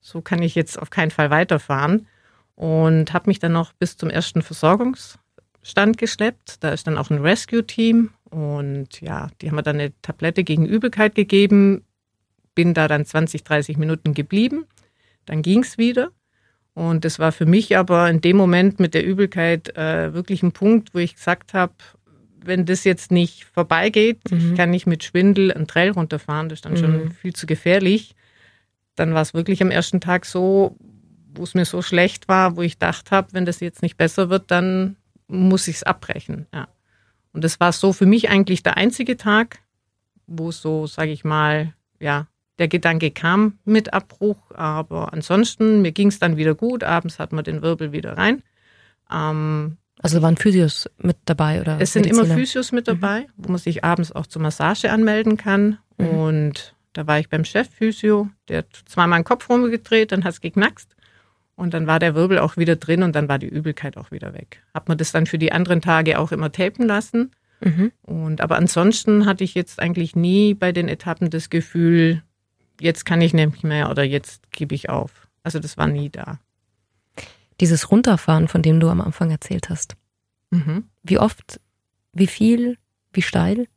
so 0.00 0.20
kann 0.20 0.42
ich 0.42 0.54
jetzt 0.54 0.78
auf 0.80 0.90
keinen 0.90 1.10
Fall 1.10 1.30
weiterfahren. 1.30 2.06
Und 2.56 3.12
habe 3.12 3.28
mich 3.28 3.40
dann 3.40 3.52
noch 3.52 3.72
bis 3.72 3.96
zum 3.96 4.10
ersten 4.10 4.40
Versorgungsstand 4.40 5.98
geschleppt. 5.98 6.62
Da 6.62 6.70
ist 6.70 6.86
dann 6.86 6.98
auch 6.98 7.10
ein 7.10 7.18
Rescue-Team 7.18 8.10
und 8.30 9.00
ja, 9.00 9.28
die 9.40 9.48
haben 9.48 9.56
mir 9.56 9.62
dann 9.62 9.76
eine 9.76 9.92
Tablette 10.02 10.44
gegen 10.44 10.66
Übelkeit 10.66 11.14
gegeben. 11.14 11.84
Bin 12.54 12.74
da 12.74 12.86
dann 12.86 13.04
20, 13.04 13.42
30 13.44 13.76
Minuten 13.76 14.14
geblieben. 14.14 14.66
Dann 15.26 15.42
ging 15.42 15.60
es 15.60 15.78
wieder. 15.78 16.10
Und 16.74 17.04
das 17.04 17.18
war 17.18 17.32
für 17.32 17.46
mich 17.46 17.76
aber 17.76 18.08
in 18.10 18.20
dem 18.20 18.36
Moment 18.36 18.80
mit 18.80 18.94
der 18.94 19.04
Übelkeit 19.04 19.76
äh, 19.76 20.12
wirklich 20.12 20.42
ein 20.42 20.52
Punkt, 20.52 20.94
wo 20.94 20.98
ich 20.98 21.14
gesagt 21.14 21.54
habe, 21.54 21.74
wenn 22.46 22.66
das 22.66 22.84
jetzt 22.84 23.10
nicht 23.10 23.44
vorbeigeht, 23.44 24.30
mhm. 24.30 24.50
ich 24.50 24.56
kann 24.56 24.70
nicht 24.70 24.86
mit 24.86 25.04
Schwindel 25.04 25.52
einen 25.52 25.66
Trail 25.66 25.90
runterfahren, 25.90 26.48
das 26.48 26.58
ist 26.58 26.64
dann 26.64 26.72
mhm. 26.72 26.78
schon 26.78 27.12
viel 27.12 27.34
zu 27.34 27.46
gefährlich. 27.46 28.14
Dann 28.96 29.14
war 29.14 29.22
es 29.22 29.34
wirklich 29.34 29.60
am 29.62 29.70
ersten 29.70 30.00
Tag 30.00 30.24
so, 30.24 30.76
wo 31.34 31.42
es 31.42 31.54
mir 31.54 31.64
so 31.64 31.82
schlecht 31.82 32.28
war, 32.28 32.56
wo 32.56 32.62
ich 32.62 32.74
gedacht 32.74 33.10
habe, 33.10 33.32
wenn 33.32 33.44
das 33.44 33.60
jetzt 33.60 33.82
nicht 33.82 33.96
besser 33.96 34.30
wird, 34.30 34.50
dann 34.50 34.96
muss 35.26 35.68
ich 35.68 35.76
es 35.76 35.82
abbrechen. 35.82 36.46
Ja. 36.54 36.68
Und 37.32 37.42
das 37.42 37.58
war 37.58 37.72
so 37.72 37.92
für 37.92 38.06
mich 38.06 38.30
eigentlich 38.30 38.62
der 38.62 38.76
einzige 38.76 39.16
Tag, 39.16 39.58
wo 40.26 40.52
so, 40.52 40.86
sage 40.86 41.10
ich 41.10 41.24
mal, 41.24 41.74
ja, 41.98 42.28
der 42.58 42.68
Gedanke 42.68 43.10
kam 43.10 43.58
mit 43.64 43.92
Abbruch, 43.92 44.52
aber 44.52 45.12
ansonsten, 45.12 45.82
mir 45.82 45.90
ging 45.90 46.08
es 46.08 46.20
dann 46.20 46.36
wieder 46.36 46.54
gut. 46.54 46.84
Abends 46.84 47.18
hat 47.18 47.32
man 47.32 47.42
den 47.42 47.62
Wirbel 47.62 47.90
wieder 47.90 48.16
rein. 48.16 48.42
Ähm, 49.10 49.76
also 50.04 50.20
waren 50.20 50.36
Physios 50.36 50.90
mit 50.98 51.16
dabei 51.24 51.62
oder? 51.62 51.78
Es 51.80 51.94
sind 51.94 52.02
Mediziner? 52.02 52.26
immer 52.26 52.34
Physios 52.34 52.72
mit 52.72 52.88
dabei, 52.88 53.20
mhm. 53.20 53.26
wo 53.38 53.52
man 53.52 53.58
sich 53.58 53.84
abends 53.84 54.12
auch 54.12 54.26
zur 54.26 54.42
Massage 54.42 54.90
anmelden 54.90 55.38
kann. 55.38 55.78
Mhm. 55.96 56.08
Und 56.08 56.74
da 56.92 57.06
war 57.06 57.18
ich 57.18 57.30
beim 57.30 57.46
Chef 57.46 57.70
Physio, 57.70 58.28
der 58.48 58.58
hat 58.58 58.82
zweimal 58.84 59.20
den 59.20 59.24
Kopf 59.24 59.48
rumgedreht, 59.48 60.12
dann 60.12 60.24
hat 60.24 60.34
es 60.34 60.40
geknackst. 60.42 60.94
Und 61.56 61.72
dann 61.72 61.86
war 61.86 62.00
der 62.00 62.14
Wirbel 62.14 62.38
auch 62.38 62.58
wieder 62.58 62.76
drin 62.76 63.02
und 63.02 63.14
dann 63.14 63.28
war 63.30 63.38
die 63.38 63.48
Übelkeit 63.48 63.96
auch 63.96 64.10
wieder 64.10 64.34
weg. 64.34 64.62
Hat 64.74 64.88
man 64.88 64.98
das 64.98 65.10
dann 65.12 65.24
für 65.24 65.38
die 65.38 65.52
anderen 65.52 65.80
Tage 65.80 66.18
auch 66.18 66.32
immer 66.32 66.52
tapen 66.52 66.86
lassen. 66.86 67.30
Mhm. 67.60 67.90
Und 68.02 68.42
aber 68.42 68.56
ansonsten 68.56 69.24
hatte 69.24 69.42
ich 69.42 69.54
jetzt 69.54 69.80
eigentlich 69.80 70.14
nie 70.14 70.52
bei 70.52 70.72
den 70.72 70.88
Etappen 70.88 71.30
das 71.30 71.48
Gefühl, 71.48 72.22
jetzt 72.78 73.06
kann 73.06 73.22
ich 73.22 73.32
nicht 73.32 73.64
mehr 73.64 73.88
oder 73.88 74.02
jetzt 74.02 74.52
gebe 74.52 74.74
ich 74.74 74.90
auf. 74.90 75.28
Also 75.42 75.60
das 75.60 75.78
war 75.78 75.86
nie 75.86 76.10
da. 76.10 76.40
Dieses 77.64 77.90
Runterfahren, 77.90 78.46
von 78.46 78.60
dem 78.60 78.78
du 78.78 78.90
am 78.90 79.00
Anfang 79.00 79.30
erzählt 79.30 79.70
hast. 79.70 79.96
Mhm. 80.50 80.84
Wie 81.02 81.18
oft, 81.18 81.62
wie 82.12 82.26
viel, 82.26 82.76
wie 83.14 83.22
steil? 83.22 83.68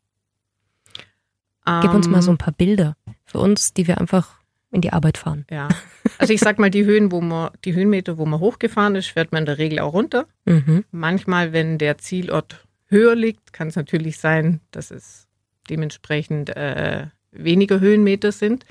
Um, 1.65 1.79
Gib 1.79 1.93
uns 1.93 2.09
mal 2.09 2.21
so 2.21 2.31
ein 2.31 2.37
paar 2.37 2.51
Bilder 2.51 2.97
für 3.23 3.39
uns, 3.39 3.73
die 3.73 3.87
wir 3.87 3.97
einfach 3.97 4.41
in 4.71 4.81
die 4.81 4.91
Arbeit 4.91 5.17
fahren. 5.17 5.45
Ja. 5.49 5.69
Also 6.17 6.33
ich 6.33 6.41
sag 6.41 6.59
mal, 6.59 6.69
die 6.69 6.83
Höhen, 6.83 7.13
wo 7.13 7.21
man, 7.21 7.51
die 7.63 7.75
Höhenmeter, 7.75 8.17
wo 8.17 8.25
man 8.25 8.41
hochgefahren 8.41 8.95
ist, 8.95 9.07
fährt 9.07 9.31
man 9.31 9.43
in 9.43 9.45
der 9.45 9.57
Regel 9.57 9.79
auch 9.79 9.93
runter. 9.93 10.27
Mhm. 10.43 10.83
Manchmal, 10.91 11.53
wenn 11.53 11.77
der 11.77 11.97
Zielort 11.97 12.67
höher 12.87 13.15
liegt, 13.15 13.53
kann 13.53 13.69
es 13.69 13.77
natürlich 13.77 14.17
sein, 14.17 14.59
dass 14.71 14.91
es 14.91 15.29
dementsprechend 15.69 16.49
äh, 16.57 17.07
weniger 17.31 17.79
Höhenmeter 17.79 18.33
sind. 18.33 18.65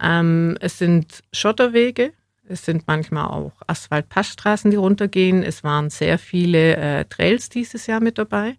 Ähm, 0.00 0.58
es 0.60 0.78
sind 0.78 1.22
Schotterwege, 1.32 2.12
es 2.48 2.64
sind 2.64 2.84
manchmal 2.86 3.26
auch 3.26 3.52
Asphalt-Passstraßen, 3.66 4.70
die 4.70 4.76
runtergehen. 4.76 5.42
Es 5.42 5.64
waren 5.64 5.90
sehr 5.90 6.18
viele 6.18 6.76
äh, 6.76 7.04
Trails 7.04 7.48
dieses 7.48 7.86
Jahr 7.86 8.00
mit 8.00 8.18
dabei. 8.18 8.56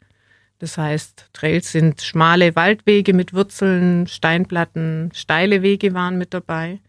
Das 0.59 0.77
heißt, 0.77 1.29
Trails 1.33 1.71
sind 1.71 2.01
schmale 2.01 2.55
Waldwege 2.55 3.13
mit 3.13 3.33
Wurzeln, 3.33 4.07
Steinplatten, 4.07 5.11
steile 5.13 5.61
Wege 5.61 5.93
waren 5.93 6.17
mit 6.17 6.33
dabei. 6.33 6.79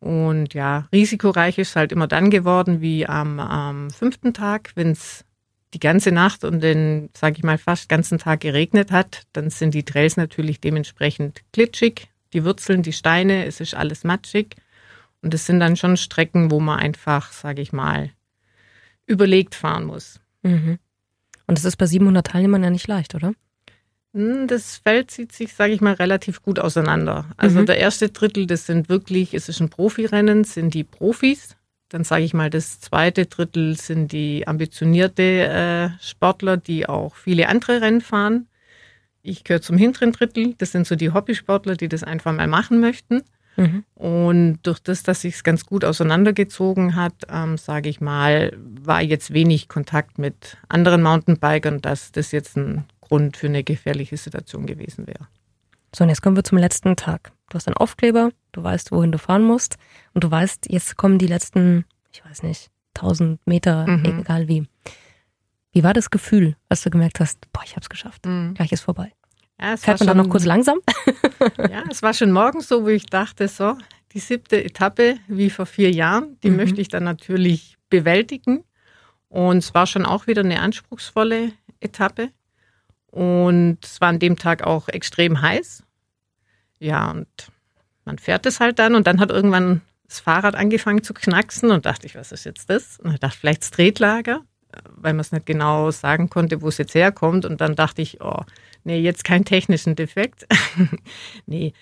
Und 0.00 0.54
ja, 0.54 0.88
risikoreich 0.92 1.58
ist 1.58 1.76
halt 1.76 1.92
immer 1.92 2.06
dann 2.06 2.30
geworden, 2.30 2.80
wie 2.80 3.06
am, 3.06 3.40
am 3.40 3.90
fünften 3.90 4.34
Tag, 4.34 4.72
wenn 4.74 4.90
es 4.90 5.24
die 5.72 5.80
ganze 5.80 6.12
Nacht 6.12 6.44
und 6.44 6.62
den, 6.62 7.10
sage 7.14 7.36
ich 7.38 7.44
mal, 7.44 7.58
fast 7.58 7.88
ganzen 7.88 8.18
Tag 8.18 8.40
geregnet 8.40 8.90
hat, 8.90 9.22
dann 9.32 9.50
sind 9.50 9.74
die 9.74 9.84
Trails 9.84 10.16
natürlich 10.16 10.60
dementsprechend 10.60 11.42
glitschig, 11.52 12.08
die 12.32 12.44
Wurzeln, 12.44 12.82
die 12.82 12.92
Steine, 12.92 13.46
es 13.46 13.60
ist 13.60 13.74
alles 13.74 14.04
matschig. 14.04 14.56
Und 15.22 15.34
es 15.34 15.46
sind 15.46 15.60
dann 15.60 15.76
schon 15.76 15.96
Strecken, 15.96 16.50
wo 16.50 16.60
man 16.60 16.78
einfach, 16.78 17.32
sage 17.32 17.62
ich 17.62 17.72
mal, 17.72 18.10
überlegt 19.06 19.54
fahren 19.54 19.84
muss. 19.84 20.20
Mhm. 20.42 20.78
Und 21.46 21.58
das 21.58 21.64
ist 21.64 21.76
bei 21.76 21.86
700 21.86 22.26
Teilnehmern 22.26 22.62
ja 22.62 22.70
nicht 22.70 22.88
leicht, 22.88 23.14
oder? 23.14 23.32
Hm, 24.14 24.46
das 24.46 24.78
Feld 24.78 25.10
zieht 25.10 25.32
sich, 25.32 25.52
sage 25.52 25.72
ich 25.72 25.80
mal, 25.80 25.94
relativ 25.94 26.42
gut 26.42 26.58
auseinander. 26.58 27.26
Also 27.36 27.60
mhm. 27.60 27.66
der 27.66 27.78
erste 27.78 28.08
Drittel, 28.08 28.46
das 28.46 28.66
sind 28.66 28.88
wirklich, 28.88 29.34
es 29.34 29.48
ist 29.48 29.60
ein 29.60 29.68
Profirennen, 29.68 30.44
sind 30.44 30.74
die 30.74 30.84
Profis. 30.84 31.56
Dann 31.88 32.02
sage 32.02 32.24
ich 32.24 32.34
mal, 32.34 32.50
das 32.50 32.80
zweite 32.80 33.26
Drittel 33.26 33.76
sind 33.76 34.10
die 34.12 34.48
ambitionierte 34.48 35.22
äh, 35.22 36.02
Sportler, 36.02 36.56
die 36.56 36.88
auch 36.88 37.14
viele 37.14 37.48
andere 37.48 37.80
Rennen 37.80 38.00
fahren. 38.00 38.48
Ich 39.22 39.44
gehöre 39.44 39.60
zum 39.60 39.76
hinteren 39.76 40.12
Drittel. 40.12 40.54
Das 40.58 40.72
sind 40.72 40.86
so 40.86 40.96
die 40.96 41.12
Hobbysportler, 41.12 41.76
die 41.76 41.88
das 41.88 42.02
einfach 42.02 42.32
mal 42.32 42.48
machen 42.48 42.80
möchten. 42.80 43.22
Mhm. 43.56 43.84
Und 43.94 44.58
durch 44.62 44.80
das, 44.80 45.02
dass 45.02 45.22
sich 45.22 45.34
es 45.34 45.44
ganz 45.44 45.66
gut 45.66 45.84
auseinandergezogen 45.84 46.94
hat, 46.94 47.14
ähm, 47.28 47.56
sage 47.56 47.88
ich 47.88 48.00
mal, 48.00 48.56
war 48.56 49.02
jetzt 49.02 49.32
wenig 49.32 49.68
Kontakt 49.68 50.18
mit 50.18 50.58
anderen 50.68 51.02
Mountainbikern, 51.02 51.80
dass 51.80 52.12
das 52.12 52.32
jetzt 52.32 52.56
ein 52.56 52.84
Grund 53.00 53.36
für 53.36 53.46
eine 53.46 53.64
gefährliche 53.64 54.16
Situation 54.16 54.66
gewesen 54.66 55.06
wäre. 55.06 55.28
So, 55.94 56.04
und 56.04 56.10
jetzt 56.10 56.22
kommen 56.22 56.36
wir 56.36 56.44
zum 56.44 56.58
letzten 56.58 56.96
Tag. 56.96 57.32
Du 57.48 57.54
hast 57.54 57.68
einen 57.68 57.76
Aufkleber, 57.76 58.30
du 58.52 58.62
weißt, 58.62 58.92
wohin 58.92 59.12
du 59.12 59.18
fahren 59.18 59.44
musst 59.44 59.76
und 60.12 60.24
du 60.24 60.30
weißt, 60.30 60.70
jetzt 60.70 60.96
kommen 60.96 61.18
die 61.18 61.28
letzten, 61.28 61.84
ich 62.12 62.24
weiß 62.24 62.42
nicht, 62.42 62.70
1000 62.96 63.40
Meter, 63.46 63.86
mhm. 63.86 64.20
egal 64.20 64.48
wie. 64.48 64.66
Wie 65.72 65.84
war 65.84 65.92
das 65.92 66.10
Gefühl, 66.10 66.56
als 66.68 66.82
du 66.82 66.90
gemerkt 66.90 67.20
hast, 67.20 67.50
boah, 67.52 67.62
ich 67.64 67.76
hab's 67.76 67.88
geschafft, 67.88 68.26
mhm. 68.26 68.54
gleich 68.54 68.72
ist 68.72 68.80
vorbei? 68.80 69.12
Ja, 69.60 69.72
es 69.72 69.84
Fährt 69.84 70.00
man 70.00 70.08
schon, 70.08 70.16
dann 70.16 70.26
noch 70.26 70.28
kurz 70.30 70.44
langsam? 70.44 70.80
ja, 71.58 71.84
es 71.90 72.02
war 72.02 72.12
schon 72.12 72.30
morgens 72.30 72.68
so, 72.68 72.84
wo 72.84 72.88
ich 72.88 73.06
dachte, 73.06 73.48
so, 73.48 73.76
die 74.12 74.18
siebte 74.18 74.62
Etappe, 74.62 75.16
wie 75.28 75.50
vor 75.50 75.66
vier 75.66 75.90
Jahren, 75.90 76.38
die 76.42 76.50
mhm. 76.50 76.56
möchte 76.56 76.80
ich 76.80 76.88
dann 76.88 77.04
natürlich 77.04 77.76
bewältigen. 77.88 78.64
Und 79.28 79.58
es 79.58 79.74
war 79.74 79.86
schon 79.86 80.06
auch 80.06 80.26
wieder 80.26 80.42
eine 80.42 80.60
anspruchsvolle 80.60 81.52
Etappe. 81.80 82.30
Und 83.10 83.78
es 83.82 84.00
war 84.00 84.08
an 84.08 84.18
dem 84.18 84.36
Tag 84.36 84.62
auch 84.62 84.88
extrem 84.88 85.40
heiß. 85.40 85.82
Ja, 86.78 87.10
und 87.10 87.28
man 88.04 88.18
fährt 88.18 88.46
es 88.46 88.60
halt 88.60 88.78
dann 88.78 88.94
und 88.94 89.06
dann 89.06 89.20
hat 89.20 89.30
irgendwann 89.30 89.80
das 90.06 90.20
Fahrrad 90.20 90.54
angefangen 90.54 91.02
zu 91.02 91.14
knacksen 91.14 91.70
und 91.70 91.86
dachte 91.86 92.06
ich, 92.06 92.14
was 92.14 92.30
ist 92.32 92.44
jetzt 92.44 92.70
das? 92.70 92.98
Und 93.00 93.12
ich 93.12 93.20
dachte, 93.20 93.36
vielleicht 93.38 93.62
das 93.62 93.70
Tretlager, 93.70 94.42
weil 94.90 95.14
man 95.14 95.20
es 95.20 95.32
nicht 95.32 95.46
genau 95.46 95.90
sagen 95.90 96.30
konnte, 96.30 96.62
wo 96.62 96.68
es 96.68 96.78
jetzt 96.78 96.94
herkommt. 96.94 97.44
Und 97.44 97.60
dann 97.60 97.74
dachte 97.74 98.02
ich, 98.02 98.20
oh, 98.20 98.42
nee, 98.86 99.00
jetzt 99.00 99.24
keinen 99.24 99.44
technischen 99.44 99.96
Defekt. 99.96 100.46
nee, 101.46 101.72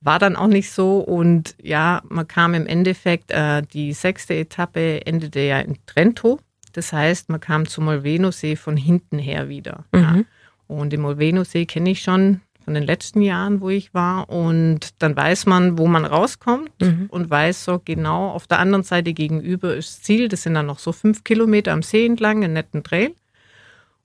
war 0.00 0.18
dann 0.18 0.36
auch 0.36 0.48
nicht 0.48 0.70
so. 0.70 0.98
Und 0.98 1.54
ja, 1.62 2.02
man 2.08 2.28
kam 2.28 2.54
im 2.54 2.66
Endeffekt, 2.66 3.30
äh, 3.30 3.62
die 3.62 3.92
sechste 3.92 4.34
Etappe 4.34 5.06
endete 5.06 5.40
ja 5.40 5.60
in 5.60 5.78
Trento. 5.86 6.40
Das 6.72 6.92
heißt, 6.92 7.28
man 7.28 7.40
kam 7.40 7.66
zum 7.66 7.84
Molveno-See 7.84 8.56
von 8.56 8.76
hinten 8.76 9.18
her 9.18 9.48
wieder. 9.48 9.84
Mhm. 9.92 10.00
Ja. 10.00 10.22
Und 10.66 10.92
den 10.92 11.00
Molveno-See 11.00 11.66
kenne 11.66 11.90
ich 11.90 12.02
schon 12.02 12.40
von 12.64 12.74
den 12.74 12.84
letzten 12.84 13.22
Jahren, 13.22 13.60
wo 13.60 13.70
ich 13.70 13.94
war. 13.94 14.28
Und 14.28 15.02
dann 15.02 15.16
weiß 15.16 15.46
man, 15.46 15.78
wo 15.78 15.86
man 15.86 16.04
rauskommt 16.04 16.70
mhm. 16.80 17.06
und 17.10 17.30
weiß 17.30 17.64
so 17.64 17.80
genau, 17.84 18.30
auf 18.30 18.46
der 18.46 18.58
anderen 18.58 18.84
Seite 18.84 19.12
gegenüber 19.12 19.74
ist 19.74 19.88
das 19.88 20.02
Ziel. 20.02 20.28
Das 20.28 20.42
sind 20.42 20.54
dann 20.54 20.66
noch 20.66 20.78
so 20.78 20.92
fünf 20.92 21.22
Kilometer 21.24 21.72
am 21.72 21.82
See 21.82 22.06
entlang, 22.06 22.42
einen 22.42 22.54
netten 22.54 22.82
Trail. 22.82 23.14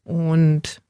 Und 0.04 0.82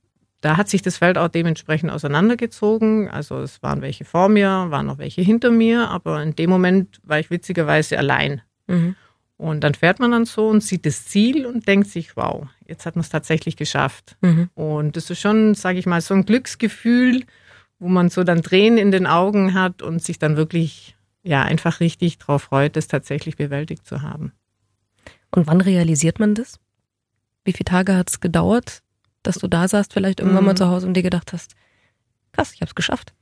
da 0.45 0.57
hat 0.57 0.69
sich 0.69 0.83
das 0.83 0.97
Feld 0.97 1.17
auch 1.17 1.27
dementsprechend 1.27 1.89
auseinandergezogen. 1.89 3.09
Also 3.09 3.39
es 3.39 3.63
waren 3.63 3.81
welche 3.81 4.05
vor 4.05 4.29
mir, 4.29 4.67
waren 4.69 4.85
noch 4.85 4.99
welche 4.99 5.23
hinter 5.23 5.49
mir, 5.49 5.89
aber 5.89 6.21
in 6.21 6.35
dem 6.35 6.51
Moment 6.51 7.01
war 7.01 7.17
ich 7.17 7.31
witzigerweise 7.31 7.97
allein. 7.97 8.43
Mhm. 8.67 8.95
Und 9.37 9.63
dann 9.63 9.73
fährt 9.73 9.99
man 9.99 10.11
dann 10.11 10.25
so 10.25 10.47
und 10.47 10.61
sieht 10.61 10.85
das 10.85 11.05
Ziel 11.05 11.47
und 11.47 11.67
denkt 11.67 11.87
sich, 11.87 12.15
wow, 12.15 12.45
jetzt 12.67 12.85
hat 12.85 12.95
man 12.95 13.01
es 13.01 13.09
tatsächlich 13.09 13.57
geschafft. 13.57 14.17
Mhm. 14.21 14.51
Und 14.53 14.95
das 14.95 15.09
ist 15.09 15.19
schon, 15.19 15.55
sage 15.55 15.79
ich 15.79 15.87
mal, 15.87 15.99
so 15.99 16.13
ein 16.13 16.25
Glücksgefühl, 16.25 17.23
wo 17.79 17.87
man 17.87 18.09
so 18.09 18.23
dann 18.23 18.43
Tränen 18.43 18.77
in 18.77 18.91
den 18.91 19.07
Augen 19.07 19.55
hat 19.55 19.81
und 19.81 20.03
sich 20.03 20.19
dann 20.19 20.37
wirklich, 20.37 20.95
ja, 21.23 21.41
einfach 21.41 21.79
richtig 21.79 22.19
drauf 22.19 22.43
freut, 22.43 22.75
das 22.75 22.87
tatsächlich 22.87 23.35
bewältigt 23.35 23.87
zu 23.87 24.03
haben. 24.03 24.31
Und 25.31 25.47
wann 25.47 25.61
realisiert 25.61 26.19
man 26.19 26.35
das? 26.35 26.59
Wie 27.45 27.53
viele 27.53 27.65
Tage 27.65 27.95
hat 27.97 28.11
es 28.11 28.19
gedauert, 28.19 28.83
dass 29.27 29.37
du 29.37 29.47
da 29.47 29.67
saßt, 29.67 29.93
vielleicht 29.93 30.19
irgendwann 30.19 30.43
mhm. 30.43 30.47
mal 30.47 30.55
zu 30.55 30.67
Hause 30.67 30.87
und 30.87 30.93
dir 30.93 31.03
gedacht 31.03 31.33
hast, 31.33 31.55
krass, 32.31 32.53
ich 32.53 32.61
habe 32.61 32.69
es 32.69 32.75
geschafft? 32.75 33.13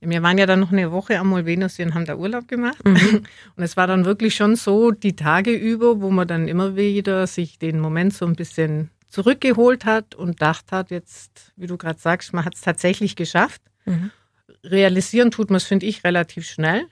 Wir 0.00 0.22
waren 0.22 0.38
ja 0.38 0.46
dann 0.46 0.60
noch 0.60 0.70
eine 0.70 0.92
Woche 0.92 1.18
am 1.18 1.28
Molvenus 1.28 1.78
und 1.80 1.94
haben 1.94 2.04
da 2.04 2.16
Urlaub 2.16 2.46
gemacht. 2.46 2.84
Mhm. 2.84 3.24
Und 3.56 3.62
es 3.64 3.76
war 3.76 3.88
dann 3.88 4.04
wirklich 4.04 4.36
schon 4.36 4.54
so 4.54 4.92
die 4.92 5.16
Tage 5.16 5.50
über, 5.50 6.00
wo 6.00 6.10
man 6.10 6.28
dann 6.28 6.46
immer 6.46 6.76
wieder 6.76 7.26
sich 7.26 7.58
den 7.58 7.80
Moment 7.80 8.14
so 8.14 8.24
ein 8.24 8.36
bisschen 8.36 8.90
zurückgeholt 9.08 9.84
hat 9.84 10.14
und 10.14 10.32
gedacht 10.32 10.70
hat, 10.70 10.90
jetzt, 10.90 11.52
wie 11.56 11.66
du 11.66 11.76
gerade 11.76 11.98
sagst, 11.98 12.32
man 12.32 12.44
hat 12.44 12.54
es 12.54 12.60
tatsächlich 12.60 13.16
geschafft. 13.16 13.60
Mhm. 13.86 14.10
Realisieren 14.62 15.30
tut 15.30 15.50
man 15.50 15.56
es, 15.56 15.64
finde 15.64 15.86
ich, 15.86 16.04
relativ 16.04 16.46
schnell. 16.46 16.84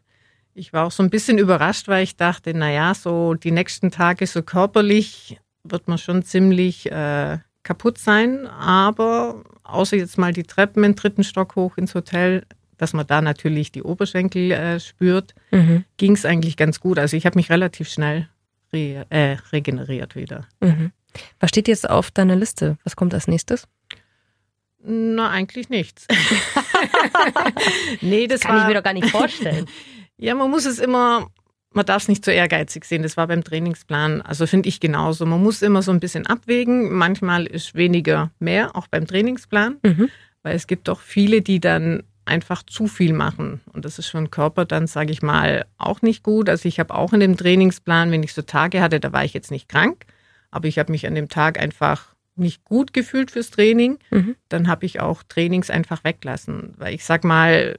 Ich 0.54 0.72
war 0.72 0.86
auch 0.86 0.90
so 0.90 1.02
ein 1.02 1.10
bisschen 1.10 1.38
überrascht, 1.38 1.86
weil 1.88 2.02
ich 2.02 2.16
dachte, 2.16 2.54
naja, 2.54 2.94
so 2.94 3.34
die 3.34 3.50
nächsten 3.50 3.90
Tage 3.90 4.26
so 4.26 4.42
körperlich 4.42 5.38
wird 5.62 5.86
man 5.86 5.98
schon 5.98 6.22
ziemlich 6.22 6.90
äh, 6.90 7.38
kaputt 7.66 7.98
sein. 7.98 8.46
Aber 8.46 9.42
außer 9.64 9.96
jetzt 9.96 10.16
mal 10.16 10.32
die 10.32 10.44
Treppen 10.44 10.84
im 10.84 10.94
dritten 10.94 11.24
Stock 11.24 11.56
hoch 11.56 11.76
ins 11.76 11.94
Hotel, 11.94 12.46
dass 12.78 12.92
man 12.92 13.06
da 13.06 13.20
natürlich 13.20 13.72
die 13.72 13.82
Oberschenkel 13.82 14.52
äh, 14.52 14.80
spürt, 14.80 15.34
mhm. 15.50 15.84
ging 15.96 16.12
es 16.12 16.24
eigentlich 16.24 16.56
ganz 16.56 16.80
gut. 16.80 16.98
Also 16.98 17.16
ich 17.16 17.26
habe 17.26 17.36
mich 17.36 17.50
relativ 17.50 17.88
schnell 17.88 18.28
re 18.72 19.04
äh, 19.10 19.36
regeneriert 19.52 20.16
wieder. 20.16 20.46
Mhm. 20.60 20.92
Was 21.40 21.50
steht 21.50 21.68
jetzt 21.68 21.88
auf 21.88 22.10
deiner 22.10 22.36
Liste? 22.36 22.78
Was 22.84 22.96
kommt 22.96 23.14
als 23.14 23.26
nächstes? 23.26 23.66
Na, 24.82 25.30
eigentlich 25.30 25.68
nichts. 25.68 26.06
nee, 28.00 28.26
das, 28.26 28.40
das 28.40 28.46
kann 28.46 28.56
war, 28.56 28.62
ich 28.62 28.68
mir 28.68 28.74
doch 28.74 28.84
gar 28.84 28.92
nicht 28.92 29.10
vorstellen. 29.10 29.66
ja, 30.16 30.34
man 30.34 30.50
muss 30.50 30.64
es 30.64 30.78
immer, 30.78 31.28
man 31.72 31.86
darf 31.86 32.02
es 32.02 32.08
nicht 32.08 32.24
zu 32.24 32.32
ehrgeizig 32.32 32.84
sehen. 32.84 33.02
Das 33.02 33.16
war 33.16 33.26
beim 33.26 33.44
Trainingsplan, 33.44 34.22
also 34.22 34.46
finde 34.46 34.68
ich 34.68 34.80
genauso. 34.80 35.26
Man 35.26 35.42
muss 35.42 35.62
immer 35.62 35.82
so 35.82 35.92
ein 35.92 36.00
bisschen 36.00 36.26
abwägen. 36.26 36.92
Manchmal 36.92 37.46
ist 37.46 37.74
weniger 37.74 38.30
mehr, 38.38 38.74
auch 38.74 38.86
beim 38.86 39.06
Trainingsplan, 39.06 39.76
mhm. 39.82 40.08
weil 40.42 40.56
es 40.56 40.66
gibt 40.66 40.88
doch 40.88 41.00
viele, 41.00 41.42
die 41.42 41.60
dann 41.60 42.02
einfach 42.24 42.62
zu 42.62 42.88
viel 42.88 43.12
machen. 43.12 43.60
Und 43.72 43.84
das 43.84 43.98
ist 43.98 44.08
für 44.08 44.18
den 44.18 44.30
Körper 44.30 44.64
dann, 44.64 44.86
sage 44.86 45.12
ich 45.12 45.22
mal, 45.22 45.66
auch 45.78 46.02
nicht 46.02 46.22
gut. 46.22 46.48
Also 46.48 46.68
ich 46.68 46.80
habe 46.80 46.94
auch 46.94 47.12
in 47.12 47.20
dem 47.20 47.36
Trainingsplan, 47.36 48.10
wenn 48.10 48.22
ich 48.22 48.34
so 48.34 48.42
Tage 48.42 48.80
hatte, 48.80 48.98
da 48.98 49.12
war 49.12 49.24
ich 49.24 49.32
jetzt 49.32 49.50
nicht 49.50 49.68
krank, 49.68 50.06
aber 50.50 50.66
ich 50.66 50.78
habe 50.78 50.92
mich 50.92 51.06
an 51.06 51.14
dem 51.14 51.28
Tag 51.28 51.58
einfach 51.58 52.14
nicht 52.34 52.64
gut 52.64 52.92
gefühlt 52.92 53.30
fürs 53.30 53.50
Training. 53.50 53.98
Mhm. 54.10 54.36
Dann 54.48 54.68
habe 54.68 54.84
ich 54.86 55.00
auch 55.00 55.22
Trainings 55.22 55.70
einfach 55.70 56.04
weglassen. 56.04 56.74
Weil 56.76 56.94
ich 56.94 57.04
sag 57.04 57.24
mal, 57.24 57.76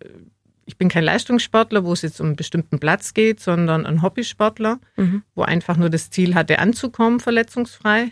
ich 0.68 0.78
bin 0.78 0.90
kein 0.90 1.06
Leistungssportler, 1.06 1.86
wo 1.86 1.94
es 1.94 2.02
jetzt 2.02 2.20
um 2.20 2.28
einen 2.28 2.36
bestimmten 2.36 2.78
Platz 2.78 3.14
geht, 3.14 3.40
sondern 3.40 3.86
ein 3.86 4.02
Hobbysportler, 4.02 4.80
mhm. 4.98 5.24
wo 5.34 5.44
einfach 5.44 5.78
nur 5.78 5.90
das 5.90 6.10
Ziel 6.10 6.36
hatte, 6.36 6.60
anzukommen, 6.60 7.22
verletzungsfrei. 7.22 8.12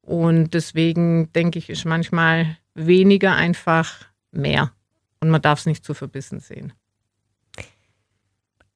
Und 0.00 0.54
deswegen 0.54 1.30
denke 1.34 1.58
ich, 1.58 1.68
ist 1.68 1.84
manchmal 1.84 2.56
weniger 2.74 3.36
einfach 3.36 4.06
mehr. 4.32 4.72
Und 5.20 5.28
man 5.28 5.42
darf 5.42 5.60
es 5.60 5.66
nicht 5.66 5.84
zu 5.84 5.92
verbissen 5.92 6.40
sehen. 6.40 6.72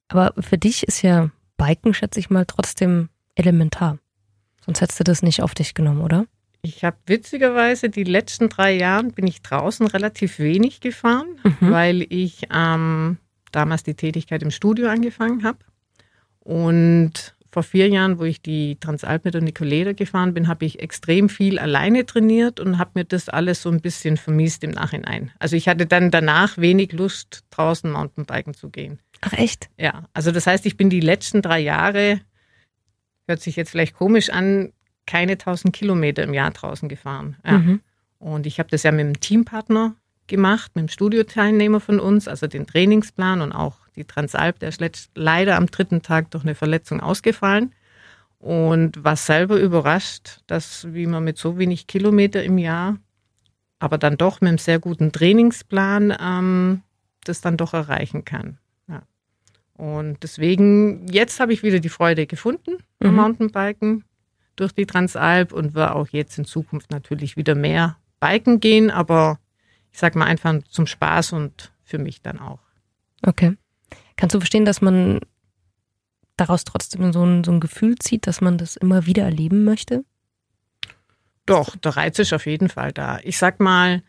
Aber 0.07 0.33
für 0.39 0.59
dich 0.59 0.83
ist 0.83 1.01
ja 1.01 1.31
Biken, 1.57 1.95
schätze 1.95 2.19
ich 2.19 2.29
mal, 2.29 2.45
trotzdem 2.45 3.09
elementar. 3.33 3.97
Sonst 4.63 4.81
hättest 4.81 4.99
du 4.99 5.03
das 5.03 5.23
nicht 5.23 5.41
auf 5.41 5.55
dich 5.55 5.73
genommen, 5.73 6.01
oder? 6.01 6.27
Ich 6.61 6.83
habe 6.83 6.97
witzigerweise 7.05 7.89
die 7.89 8.03
letzten 8.03 8.49
drei 8.49 8.75
Jahre 8.75 9.05
bin 9.05 9.27
ich 9.27 9.41
draußen 9.41 9.87
relativ 9.87 10.39
wenig 10.39 10.81
gefahren, 10.81 11.39
mhm. 11.43 11.71
weil 11.71 12.05
ich 12.09 12.47
ähm, 12.53 13.17
damals 13.51 13.83
die 13.83 13.95
Tätigkeit 13.95 14.43
im 14.43 14.51
Studio 14.51 14.89
angefangen 14.89 15.43
habe. 15.43 15.59
Und 16.39 17.35
vor 17.51 17.63
vier 17.63 17.87
Jahren, 17.87 18.19
wo 18.19 18.25
ich 18.25 18.41
die 18.41 18.77
Transalp 18.79 19.25
mit 19.25 19.33
der 19.33 19.41
Nicoleda 19.41 19.93
gefahren 19.93 20.33
bin, 20.33 20.47
habe 20.47 20.65
ich 20.65 20.79
extrem 20.79 21.29
viel 21.29 21.57
alleine 21.57 22.05
trainiert 22.05 22.59
und 22.59 22.77
habe 22.77 22.91
mir 22.95 23.05
das 23.05 23.27
alles 23.27 23.61
so 23.61 23.69
ein 23.69 23.81
bisschen 23.81 24.17
vermisst 24.17 24.63
im 24.63 24.71
Nachhinein. 24.71 25.31
Also 25.39 25.55
ich 25.55 25.67
hatte 25.67 25.87
dann 25.87 26.11
danach 26.11 26.57
wenig 26.57 26.91
Lust, 26.91 27.43
draußen 27.49 27.91
Mountainbiken 27.91 28.53
zu 28.53 28.69
gehen. 28.69 28.99
Ach 29.21 29.33
echt? 29.33 29.69
Ja, 29.77 30.05
also 30.13 30.31
das 30.31 30.45
heißt, 30.45 30.65
ich 30.65 30.77
bin 30.77 30.89
die 30.89 30.99
letzten 30.99 31.41
drei 31.41 31.59
Jahre, 31.59 32.21
hört 33.27 33.41
sich 33.41 33.55
jetzt 33.55 33.71
vielleicht 33.71 33.95
komisch 33.95 34.29
an, 34.29 34.71
keine 35.09 35.31
1000 35.33 35.73
Kilometer 35.73 36.21
im 36.21 36.35
Jahr 36.35 36.51
draußen 36.51 36.87
gefahren. 36.87 37.35
Ja. 37.43 37.57
Mhm. 37.57 37.81
Und 38.19 38.45
ich 38.45 38.59
habe 38.59 38.69
das 38.69 38.83
ja 38.83 38.91
mit 38.91 39.01
einem 39.05 39.19
Teampartner 39.19 39.95
gemacht, 40.27 40.75
mit 40.75 40.83
dem 40.83 40.89
Studioteilnehmer 40.89 41.79
von 41.79 41.99
uns, 41.99 42.27
also 42.27 42.45
den 42.45 42.67
Trainingsplan 42.67 43.41
und 43.41 43.51
auch 43.51 43.77
die 43.95 44.03
Transalp, 44.03 44.59
der 44.59 44.69
ist 44.69 45.09
leider 45.15 45.55
am 45.55 45.65
dritten 45.65 46.03
Tag 46.03 46.29
durch 46.29 46.43
eine 46.43 46.53
Verletzung 46.53 47.01
ausgefallen 47.01 47.73
und 48.37 49.03
war 49.03 49.15
selber 49.15 49.59
überrascht, 49.59 50.41
dass 50.45 50.93
wie 50.93 51.07
man 51.07 51.23
mit 51.23 51.39
so 51.39 51.57
wenig 51.57 51.87
Kilometer 51.87 52.43
im 52.43 52.59
Jahr, 52.59 52.97
aber 53.79 53.97
dann 53.97 54.15
doch 54.15 54.41
mit 54.41 54.49
einem 54.49 54.57
sehr 54.59 54.77
guten 54.77 55.11
Trainingsplan 55.11 56.15
ähm, 56.21 56.83
das 57.23 57.41
dann 57.41 57.57
doch 57.57 57.73
erreichen 57.73 58.25
kann. 58.25 58.59
Ja. 58.87 59.01
Und 59.73 60.21
deswegen, 60.21 61.07
jetzt 61.07 61.39
habe 61.39 61.51
ich 61.51 61.63
wieder 61.63 61.79
die 61.79 61.89
Freude 61.89 62.27
gefunden 62.27 62.77
am 62.99 63.09
mhm. 63.09 63.15
Mountainbiken 63.15 64.03
durch 64.59 64.73
die 64.73 64.85
Transalp 64.85 65.53
und 65.53 65.73
wird 65.73 65.91
auch 65.91 66.07
jetzt 66.09 66.37
in 66.37 66.45
Zukunft 66.45 66.91
natürlich 66.91 67.37
wieder 67.37 67.55
mehr 67.55 67.97
Biken 68.19 68.59
gehen, 68.59 68.91
aber 68.91 69.39
ich 69.91 69.99
sag 69.99 70.15
mal 70.15 70.25
einfach 70.25 70.55
zum 70.69 70.85
Spaß 70.85 71.33
und 71.33 71.71
für 71.83 71.97
mich 71.97 72.21
dann 72.21 72.39
auch. 72.39 72.59
Okay. 73.25 73.57
Kannst 74.15 74.35
du 74.35 74.39
verstehen, 74.39 74.65
dass 74.65 74.81
man 74.81 75.19
daraus 76.37 76.63
trotzdem 76.63 77.11
so 77.11 77.25
ein, 77.25 77.43
so 77.43 77.51
ein 77.51 77.59
Gefühl 77.59 77.97
zieht, 77.97 78.27
dass 78.27 78.41
man 78.41 78.57
das 78.57 78.75
immer 78.75 79.05
wieder 79.05 79.23
erleben 79.23 79.63
möchte? 79.63 80.03
Doch, 81.45 81.75
der 81.77 81.97
Reiz 81.97 82.19
ist 82.19 82.33
auf 82.33 82.45
jeden 82.45 82.69
Fall 82.69 82.91
da. 82.91 83.19
Ich 83.23 83.37
sag 83.37 83.59
mal, 83.59 84.03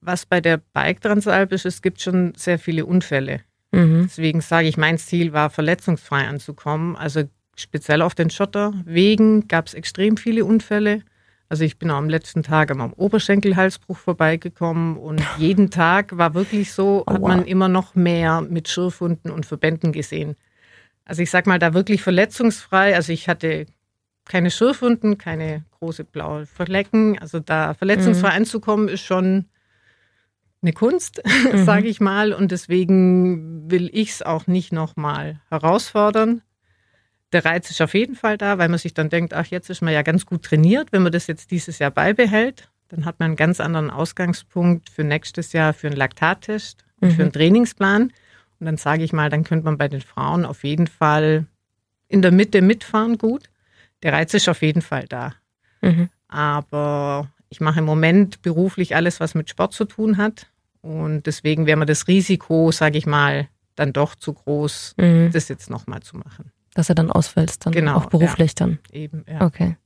was 0.00 0.26
bei 0.26 0.40
der 0.40 0.58
Bike 0.58 1.00
Transalp 1.00 1.52
ist, 1.52 1.64
es 1.64 1.80
gibt 1.80 2.00
schon 2.00 2.34
sehr 2.36 2.58
viele 2.58 2.84
Unfälle. 2.84 3.40
Mhm. 3.72 4.02
Deswegen 4.04 4.40
sage 4.40 4.68
ich, 4.68 4.76
mein 4.76 4.98
Ziel 4.98 5.32
war, 5.32 5.50
verletzungsfrei 5.50 6.28
anzukommen. 6.28 6.94
Also 6.96 7.24
speziell 7.56 8.02
auf 8.02 8.14
den 8.14 8.30
Schotterwegen 8.30 9.48
gab 9.48 9.66
es 9.66 9.74
extrem 9.74 10.16
viele 10.16 10.44
Unfälle. 10.44 11.02
Also 11.48 11.64
ich 11.64 11.78
bin 11.78 11.90
am 11.90 12.08
letzten 12.08 12.42
Tag 12.42 12.70
am 12.70 12.92
Oberschenkelhalsbruch 12.92 13.98
vorbeigekommen 13.98 14.96
und 14.96 15.22
jeden 15.38 15.70
Tag 15.70 16.16
war 16.16 16.34
wirklich 16.34 16.72
so, 16.72 17.04
hat 17.06 17.20
man 17.20 17.44
immer 17.44 17.68
noch 17.68 17.94
mehr 17.94 18.40
mit 18.40 18.68
Schürfwunden 18.68 19.30
und 19.30 19.46
Verbänden 19.46 19.92
gesehen. 19.92 20.36
Also 21.04 21.22
ich 21.22 21.30
sag 21.30 21.46
mal, 21.46 21.58
da 21.58 21.74
wirklich 21.74 22.02
verletzungsfrei. 22.02 22.96
Also 22.96 23.12
ich 23.12 23.28
hatte 23.28 23.66
keine 24.24 24.50
Schürfwunden, 24.50 25.18
keine 25.18 25.64
große 25.78 26.04
blaue 26.04 26.46
Flecken. 26.46 27.18
Also 27.18 27.40
da 27.40 27.74
verletzungsfrei 27.74 28.30
mhm. 28.30 28.36
anzukommen, 28.36 28.88
ist 28.88 29.02
schon 29.02 29.46
eine 30.62 30.72
Kunst, 30.72 31.22
mhm. 31.52 31.64
sage 31.64 31.88
ich 31.88 32.00
mal. 32.00 32.32
Und 32.32 32.52
deswegen 32.52 33.70
will 33.70 33.90
ich 33.92 34.10
es 34.10 34.22
auch 34.22 34.46
nicht 34.46 34.72
nochmal 34.72 35.40
herausfordern. 35.50 36.42
Der 37.34 37.44
Reiz 37.44 37.68
ist 37.68 37.82
auf 37.82 37.94
jeden 37.94 38.14
Fall 38.14 38.38
da, 38.38 38.58
weil 38.58 38.68
man 38.68 38.78
sich 38.78 38.94
dann 38.94 39.08
denkt, 39.08 39.34
ach, 39.34 39.46
jetzt 39.46 39.68
ist 39.68 39.82
man 39.82 39.92
ja 39.92 40.02
ganz 40.02 40.24
gut 40.24 40.44
trainiert. 40.44 40.92
Wenn 40.92 41.02
man 41.02 41.10
das 41.10 41.26
jetzt 41.26 41.50
dieses 41.50 41.80
Jahr 41.80 41.90
beibehält, 41.90 42.70
dann 42.88 43.04
hat 43.04 43.18
man 43.18 43.30
einen 43.30 43.36
ganz 43.36 43.58
anderen 43.58 43.90
Ausgangspunkt 43.90 44.88
für 44.88 45.02
nächstes 45.02 45.52
Jahr 45.52 45.74
für 45.74 45.88
einen 45.88 45.96
Laktattest 45.96 46.84
und 47.00 47.08
mhm. 47.08 47.14
für 47.14 47.22
einen 47.22 47.32
Trainingsplan. 47.32 48.12
Und 48.60 48.66
dann 48.66 48.76
sage 48.76 49.02
ich 49.02 49.12
mal, 49.12 49.30
dann 49.30 49.42
könnte 49.42 49.64
man 49.64 49.78
bei 49.78 49.88
den 49.88 50.00
Frauen 50.00 50.44
auf 50.44 50.62
jeden 50.62 50.86
Fall 50.86 51.46
in 52.06 52.22
der 52.22 52.30
Mitte 52.30 52.62
mitfahren 52.62 53.18
gut. 53.18 53.50
Der 54.04 54.12
Reiz 54.12 54.32
ist 54.32 54.48
auf 54.48 54.62
jeden 54.62 54.80
Fall 54.80 55.06
da. 55.08 55.34
Mhm. 55.82 56.10
Aber 56.28 57.32
ich 57.48 57.60
mache 57.60 57.80
im 57.80 57.84
Moment 57.84 58.42
beruflich 58.42 58.94
alles, 58.94 59.18
was 59.18 59.34
mit 59.34 59.50
Sport 59.50 59.72
zu 59.72 59.86
tun 59.86 60.18
hat. 60.18 60.46
Und 60.82 61.26
deswegen 61.26 61.66
wäre 61.66 61.78
mir 61.78 61.86
das 61.86 62.06
Risiko, 62.06 62.70
sage 62.70 62.96
ich 62.96 63.06
mal, 63.06 63.48
dann 63.74 63.92
doch 63.92 64.14
zu 64.14 64.34
groß, 64.34 64.94
mhm. 64.98 65.30
das 65.32 65.48
jetzt 65.48 65.68
nochmal 65.68 66.00
zu 66.00 66.16
machen. 66.16 66.52
Dass 66.74 66.88
er 66.88 66.94
dann 66.94 67.10
ausfällst, 67.10 67.66
dann 67.66 67.72
genau, 67.72 67.96
auch 67.96 68.06
beruflich 68.06 68.50
ja. 68.52 68.66
dann. 68.66 68.78
Eben, 68.92 69.24
ja. 69.28 69.42
Okay. 69.42 69.76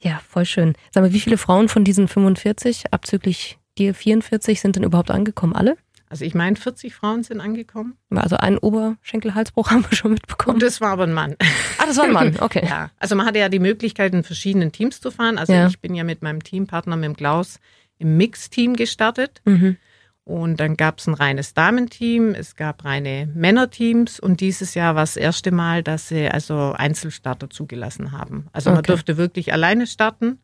Ja, 0.00 0.20
voll 0.28 0.44
schön. 0.44 0.74
Sag 0.90 1.02
mal, 1.02 1.12
wie 1.12 1.20
viele 1.20 1.38
Frauen 1.38 1.68
von 1.68 1.84
diesen 1.84 2.08
45, 2.08 2.92
abzüglich 2.92 3.58
dir 3.78 3.94
44, 3.94 4.60
sind 4.60 4.76
denn 4.76 4.82
überhaupt 4.82 5.10
angekommen? 5.10 5.54
Alle? 5.54 5.76
Also 6.10 6.24
ich 6.24 6.34
meine, 6.34 6.54
40 6.54 6.94
Frauen 6.94 7.22
sind 7.22 7.40
angekommen. 7.40 7.96
Also 8.10 8.36
einen 8.36 8.58
Oberschenkelhalsbruch 8.58 9.70
haben 9.72 9.84
wir 9.88 9.96
schon 9.96 10.12
mitbekommen. 10.12 10.56
Und 10.56 10.62
das 10.62 10.80
war 10.80 10.90
aber 10.90 11.04
ein 11.04 11.12
Mann. 11.12 11.36
Ah, 11.78 11.86
das 11.86 11.96
war 11.96 12.04
ein 12.04 12.12
Mann, 12.12 12.36
okay. 12.40 12.64
ja, 12.64 12.90
also 12.98 13.16
man 13.16 13.26
hatte 13.26 13.38
ja 13.38 13.48
die 13.48 13.58
Möglichkeit, 13.58 14.12
in 14.12 14.22
verschiedenen 14.22 14.70
Teams 14.70 15.00
zu 15.00 15.10
fahren. 15.10 15.38
Also 15.38 15.52
ja. 15.52 15.66
ich 15.66 15.80
bin 15.80 15.94
ja 15.94 16.04
mit 16.04 16.22
meinem 16.22 16.42
Teampartner, 16.42 16.96
mit 16.96 17.04
dem 17.04 17.16
Klaus, 17.16 17.58
im 17.98 18.16
Mix-Team 18.16 18.76
gestartet. 18.76 19.40
Mhm. 19.44 19.76
Und 20.24 20.58
dann 20.58 20.78
gab 20.78 20.98
es 20.98 21.06
ein 21.06 21.12
reines 21.12 21.52
Damenteam, 21.52 22.34
es 22.34 22.56
gab 22.56 22.84
reine 22.86 23.28
Männerteams 23.34 24.18
und 24.18 24.40
dieses 24.40 24.74
Jahr 24.74 24.94
war 24.94 25.02
das 25.02 25.16
erste 25.16 25.50
Mal, 25.50 25.82
dass 25.82 26.08
sie 26.08 26.28
also 26.28 26.72
Einzelstarter 26.72 27.50
zugelassen 27.50 28.12
haben. 28.12 28.46
Also 28.52 28.70
okay. 28.70 28.76
man 28.76 28.84
durfte 28.84 29.16
wirklich 29.18 29.52
alleine 29.52 29.86
starten. 29.86 30.38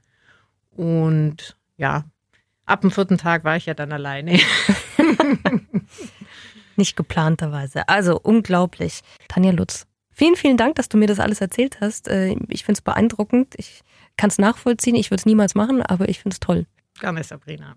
Und 0.70 1.56
ja, 1.78 2.04
ab 2.66 2.82
dem 2.82 2.90
vierten 2.90 3.16
Tag 3.16 3.44
war 3.44 3.56
ich 3.56 3.64
ja 3.64 3.72
dann 3.72 3.90
alleine. 3.92 4.38
Nicht 6.76 6.94
geplanterweise. 6.94 7.88
Also 7.88 8.20
unglaublich. 8.20 9.00
Tanja 9.28 9.52
Lutz, 9.52 9.86
vielen, 10.10 10.36
vielen 10.36 10.58
Dank, 10.58 10.74
dass 10.74 10.90
du 10.90 10.98
mir 10.98 11.06
das 11.06 11.20
alles 11.20 11.40
erzählt 11.40 11.80
hast. 11.80 12.06
Äh, 12.06 12.36
ich 12.48 12.64
finde 12.64 12.78
es 12.78 12.82
beeindruckend. 12.82 13.54
Ich 13.56 13.80
kann 14.18 14.28
es 14.28 14.38
nachvollziehen. 14.38 14.94
Ich 14.94 15.10
würde 15.10 15.20
es 15.20 15.26
niemals 15.26 15.54
machen, 15.54 15.80
aber 15.80 16.10
ich 16.10 16.20
finde 16.20 16.34
es 16.34 16.40
toll. 16.40 16.66
Gerne, 17.00 17.24
Sabrina. 17.24 17.76